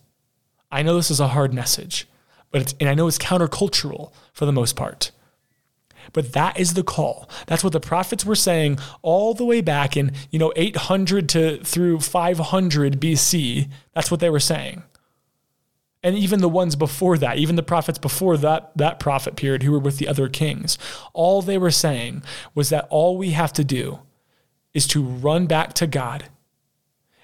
I 0.70 0.82
know 0.82 0.96
this 0.96 1.10
is 1.10 1.20
a 1.20 1.28
hard 1.28 1.52
message, 1.52 2.06
but 2.50 2.74
and 2.80 2.88
I 2.88 2.94
know 2.94 3.08
it's 3.08 3.18
countercultural 3.18 4.12
for 4.32 4.46
the 4.46 4.52
most 4.52 4.76
part. 4.76 5.10
But 6.12 6.32
that 6.32 6.58
is 6.60 6.74
the 6.74 6.82
call. 6.82 7.28
That's 7.46 7.64
what 7.64 7.72
the 7.72 7.80
prophets 7.80 8.24
were 8.24 8.34
saying 8.34 8.78
all 9.00 9.34
the 9.34 9.44
way 9.44 9.60
back 9.60 9.96
in, 9.96 10.12
you 10.30 10.38
know, 10.38 10.52
800 10.54 11.28
to 11.30 11.64
through 11.64 12.00
500 12.00 13.00
BC. 13.00 13.68
That's 13.94 14.10
what 14.10 14.20
they 14.20 14.30
were 14.30 14.40
saying 14.40 14.82
and 16.04 16.16
even 16.16 16.40
the 16.40 16.48
ones 16.50 16.76
before 16.76 17.16
that, 17.18 17.38
even 17.38 17.56
the 17.56 17.62
prophets 17.62 17.98
before 17.98 18.36
that 18.36 18.70
that 18.76 19.00
prophet 19.00 19.36
period 19.36 19.62
who 19.62 19.72
were 19.72 19.78
with 19.78 19.96
the 19.96 20.06
other 20.06 20.28
kings, 20.28 20.78
all 21.14 21.40
they 21.40 21.58
were 21.58 21.70
saying 21.70 22.22
was 22.54 22.68
that 22.68 22.86
all 22.90 23.16
we 23.16 23.30
have 23.30 23.54
to 23.54 23.64
do 23.64 24.00
is 24.74 24.86
to 24.88 25.02
run 25.02 25.46
back 25.46 25.72
to 25.72 25.86
God 25.86 26.26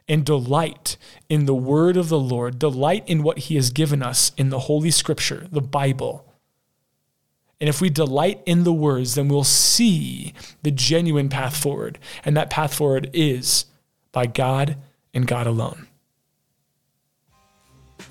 and 0.09 0.25
delight 0.25 0.97
in 1.29 1.45
the 1.45 1.55
word 1.55 1.97
of 1.97 2.09
the 2.09 2.19
Lord, 2.19 2.59
delight 2.59 3.05
in 3.07 3.23
what 3.23 3.39
he 3.39 3.57
has 3.57 3.71
given 3.71 4.03
us 4.03 4.33
in 4.37 4.49
the 4.49 4.61
holy 4.61 4.91
scripture, 4.91 5.47
the 5.53 5.61
Bible. 5.61 6.27
And 7.61 7.69
if 7.69 7.83
we 7.83 7.91
delight 7.91 8.41
in 8.47 8.65
the 8.65 8.73
words, 8.73 9.15
then 9.15 9.29
we'll 9.29 9.45
see 9.45 10.33
the 10.63 10.71
genuine 10.71 11.29
path 11.29 11.55
forward. 11.55 11.99
And 12.25 12.35
that 12.37 12.49
path 12.49 12.75
forward 12.75 13.11
is 13.13 13.67
by 14.11 14.25
God 14.25 14.79
and 15.13 15.27
God 15.27 15.47
alone. 15.47 15.87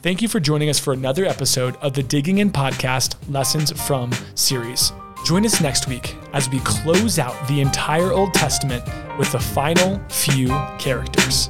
Thank 0.02 0.22
you 0.22 0.30
for 0.30 0.40
joining 0.40 0.70
us 0.70 0.80
for 0.80 0.94
another 0.94 1.26
episode 1.26 1.76
of 1.82 1.94
the 1.94 2.02
Digging 2.02 2.38
In 2.38 2.52
Podcast 2.52 3.18
Lessons 3.28 3.70
from 3.86 4.14
series. 4.34 4.94
Join 5.26 5.46
us 5.46 5.60
next 5.60 5.90
week 5.90 6.16
as 6.32 6.50
we 6.50 6.60
close 6.62 7.20
out 7.20 7.36
the 7.50 7.60
entire 7.60 8.14
Old 8.14 8.34
Testament 8.34 8.82
with 9.18 9.30
the 9.34 9.40
final 9.40 10.00
few 10.08 10.48
characters. 10.80 11.50